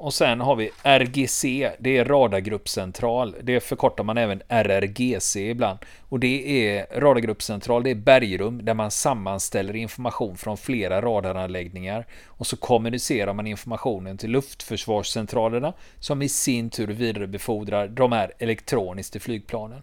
Och 0.00 0.14
sen 0.14 0.40
har 0.40 0.56
vi 0.56 0.70
RGC, 0.82 1.70
det 1.78 1.96
är 1.96 2.04
radargruppcentral. 2.04 3.36
Det 3.42 3.60
förkortar 3.60 4.04
man 4.04 4.18
även 4.18 4.42
RRGC 4.48 5.36
ibland. 5.36 5.78
Och 6.08 6.20
det 6.20 6.68
är 6.68 7.00
radargruppcentral, 7.00 7.82
det 7.82 7.90
är 7.90 7.94
bergrum 7.94 8.64
där 8.64 8.74
man 8.74 8.90
sammanställer 8.90 9.76
information 9.76 10.36
från 10.36 10.56
flera 10.56 11.02
radaranläggningar. 11.02 12.06
Och 12.26 12.46
så 12.46 12.56
kommunicerar 12.56 13.32
man 13.32 13.46
informationen 13.46 14.18
till 14.18 14.30
luftförsvarscentralerna 14.30 15.72
som 15.98 16.22
i 16.22 16.28
sin 16.28 16.70
tur 16.70 16.86
vidarebefordrar 16.86 17.88
de 17.88 18.12
här 18.12 18.32
elektroniskt 18.38 19.12
till 19.12 19.20
flygplanen. 19.20 19.82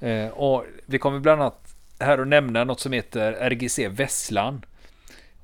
Eh, 0.00 0.28
och 0.28 0.64
vi 0.86 0.98
kommer 0.98 1.20
bland 1.20 1.42
annat 1.42 1.74
här 1.98 2.18
att 2.18 2.28
nämna 2.28 2.64
något 2.64 2.80
som 2.80 2.92
heter 2.92 3.32
RGC 3.32 3.88
Vesslan. 3.88 4.62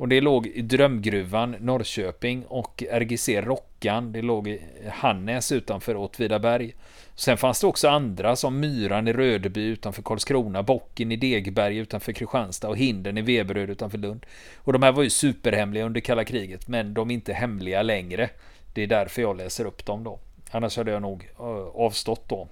Och 0.05 0.09
det 0.09 0.21
låg 0.21 0.47
i 0.47 0.63
Drömgruvan, 0.63 1.57
Norrköping 1.61 2.45
och 2.47 2.83
RGC 2.91 3.41
Rockan, 3.41 4.13
det 4.13 4.23
låg 4.23 4.49
i 4.49 4.61
Hannäs 4.93 5.53
utanför 5.53 5.97
Åtvidaberg. 5.97 6.75
Sen 7.15 7.37
fanns 7.37 7.61
det 7.61 7.67
också 7.67 7.89
andra 7.89 8.37
som 8.37 8.61
Myran 8.61 9.09
i 9.09 9.13
Rödeby 9.13 9.61
utanför 9.61 10.03
Karlskrona, 10.03 10.63
Bocken 10.63 11.13
i 11.13 11.17
Degberg 11.17 11.77
utanför 11.77 12.13
Kristianstad 12.13 12.69
och 12.69 12.77
Hinden 12.77 13.19
i 13.19 13.23
Veberöd 13.23 13.71
utanför 13.71 13.99
Lund. 13.99 14.27
Och 14.57 14.73
de 14.73 14.83
här 14.83 14.93
var 14.93 15.03
ju 15.03 15.11
superhemliga 15.11 15.85
under 15.85 16.01
kalla 16.01 16.25
kriget, 16.25 16.69
men 16.69 16.95
de 16.95 17.11
är 17.11 17.15
inte 17.15 17.33
hemliga 17.33 17.83
längre. 17.83 18.31
Det 18.75 18.83
är 18.83 18.87
därför 18.87 19.23
jag 19.23 19.37
läser 19.37 19.65
upp 19.65 19.87
dem 19.87 20.05
då. 20.05 20.19
Annars 20.51 20.77
hade 20.77 20.91
jag 20.91 21.03
nog 21.03 21.29
eh, 21.39 21.45
avstått 21.75 22.29
då. 22.29 22.49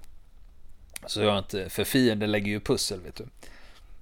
Så 1.05 1.21
jag 1.21 1.37
inte, 1.37 1.69
för 1.69 1.83
fienden 1.83 2.31
lägger 2.31 2.51
ju 2.51 2.59
pussel 2.59 2.99
vet 3.01 3.15
du. 3.15 3.25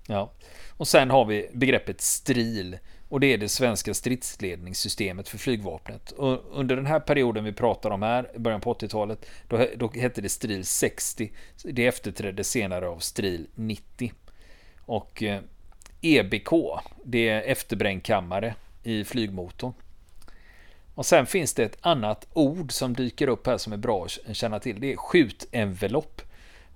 Ja. 0.07 0.31
Och 0.77 0.87
sen 0.87 1.09
har 1.09 1.25
vi 1.25 1.49
begreppet 1.53 2.01
stril. 2.01 2.77
Och 3.11 3.19
det 3.19 3.33
är 3.33 3.37
det 3.37 3.49
svenska 3.49 3.93
stridsledningssystemet 3.93 5.29
för 5.29 5.37
flygvapnet. 5.37 6.11
Och 6.11 6.43
under 6.51 6.75
den 6.75 6.85
här 6.85 6.99
perioden 6.99 7.43
vi 7.43 7.53
pratar 7.53 7.91
om 7.91 8.01
här, 8.01 8.31
början 8.37 8.61
på 8.61 8.73
80-talet, 8.73 9.25
då, 9.47 9.67
då 9.75 9.91
hette 9.95 10.21
det 10.21 10.29
Stril 10.29 10.65
60. 10.65 11.31
Det 11.63 11.87
efterträdde 11.87 12.43
senare 12.43 12.87
av 12.87 12.99
Stril 12.99 13.47
90. 13.55 14.13
Och 14.79 15.23
eh, 15.23 15.41
EBK, 16.01 16.49
det 17.03 17.29
är 17.29 17.41
efterbrännkammare 17.41 18.55
i 18.83 19.03
flygmotorn. 19.03 19.73
Och 20.95 21.05
sen 21.05 21.25
finns 21.25 21.53
det 21.53 21.63
ett 21.63 21.77
annat 21.81 22.27
ord 22.33 22.71
som 22.71 22.93
dyker 22.93 23.27
upp 23.27 23.47
här 23.47 23.57
som 23.57 23.73
är 23.73 23.77
bra 23.77 24.05
att 24.05 24.35
känna 24.35 24.59
till. 24.59 24.79
Det 24.79 24.93
är 24.93 24.97
skjutenvelopp. 24.97 26.21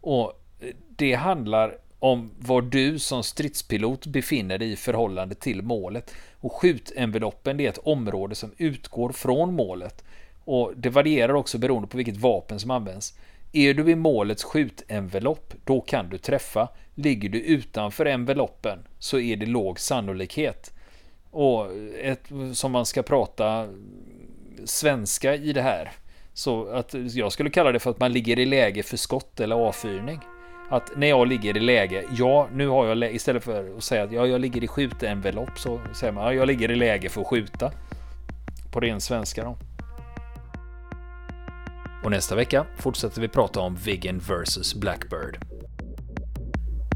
Och 0.01 0.41
eh, 0.59 0.67
det 0.89 1.13
handlar 1.13 1.77
om 1.99 2.31
var 2.39 2.61
du 2.61 2.99
som 2.99 3.23
stridspilot 3.23 4.05
befinner 4.05 4.57
dig 4.57 4.71
i 4.71 4.75
förhållande 4.75 5.35
till 5.35 5.61
målet. 5.61 6.13
Och 6.39 6.53
skjutenveloppen 6.53 7.57
det 7.57 7.65
är 7.65 7.69
ett 7.69 7.77
område 7.83 8.35
som 8.35 8.51
utgår 8.57 9.11
från 9.11 9.53
målet. 9.53 10.03
Och 10.45 10.73
det 10.75 10.89
varierar 10.89 11.33
också 11.33 11.57
beroende 11.57 11.87
på 11.87 11.97
vilket 11.97 12.17
vapen 12.17 12.59
som 12.59 12.71
används. 12.71 13.17
Är 13.51 13.73
du 13.73 13.91
i 13.91 13.95
målets 13.95 14.43
skjutenvelopp, 14.43 15.53
då 15.63 15.81
kan 15.81 16.09
du 16.09 16.17
träffa. 16.17 16.67
Ligger 16.95 17.29
du 17.29 17.41
utanför 17.41 18.05
enveloppen 18.05 18.79
så 18.99 19.19
är 19.19 19.35
det 19.35 19.45
låg 19.45 19.79
sannolikhet. 19.79 20.73
Och 21.31 21.67
ett, 22.01 22.23
som 22.53 22.71
man 22.71 22.85
ska 22.85 23.03
prata 23.03 23.67
svenska 24.65 25.35
i 25.35 25.53
det 25.53 25.61
här. 25.61 25.91
Så 26.33 26.67
att 26.67 26.93
jag 26.93 27.31
skulle 27.31 27.49
kalla 27.49 27.71
det 27.71 27.79
för 27.79 27.91
att 27.91 27.99
man 27.99 28.13
ligger 28.13 28.39
i 28.39 28.45
läge 28.45 28.83
för 28.83 28.97
skott 28.97 29.39
eller 29.39 29.55
avfyrning. 29.55 30.19
Att 30.69 30.91
när 30.95 31.07
jag 31.07 31.27
ligger 31.27 31.57
i 31.57 31.59
läge, 31.59 32.03
ja 32.17 32.47
nu 32.53 32.67
har 32.67 32.87
jag 32.87 33.13
istället 33.13 33.43
för 33.43 33.77
att 33.77 33.83
säga 33.83 34.03
att 34.03 34.11
ja, 34.11 34.27
jag 34.27 34.41
ligger 34.41 34.63
i 34.63 34.67
skjutenvelopp 34.67 35.59
så 35.59 35.79
säger 35.93 36.13
man 36.13 36.23
ja, 36.23 36.33
jag 36.33 36.47
ligger 36.47 36.71
i 36.71 36.75
läge 36.75 37.09
för 37.09 37.21
att 37.21 37.27
skjuta. 37.27 37.71
På 38.71 38.79
ren 38.79 39.01
svenska 39.01 39.43
då. 39.43 39.57
Och 42.03 42.11
nästa 42.11 42.35
vecka 42.35 42.65
fortsätter 42.77 43.21
vi 43.21 43.27
prata 43.27 43.59
om 43.59 43.75
Viggen 43.75 44.19
vs 44.19 44.75
Blackbird. 44.75 45.37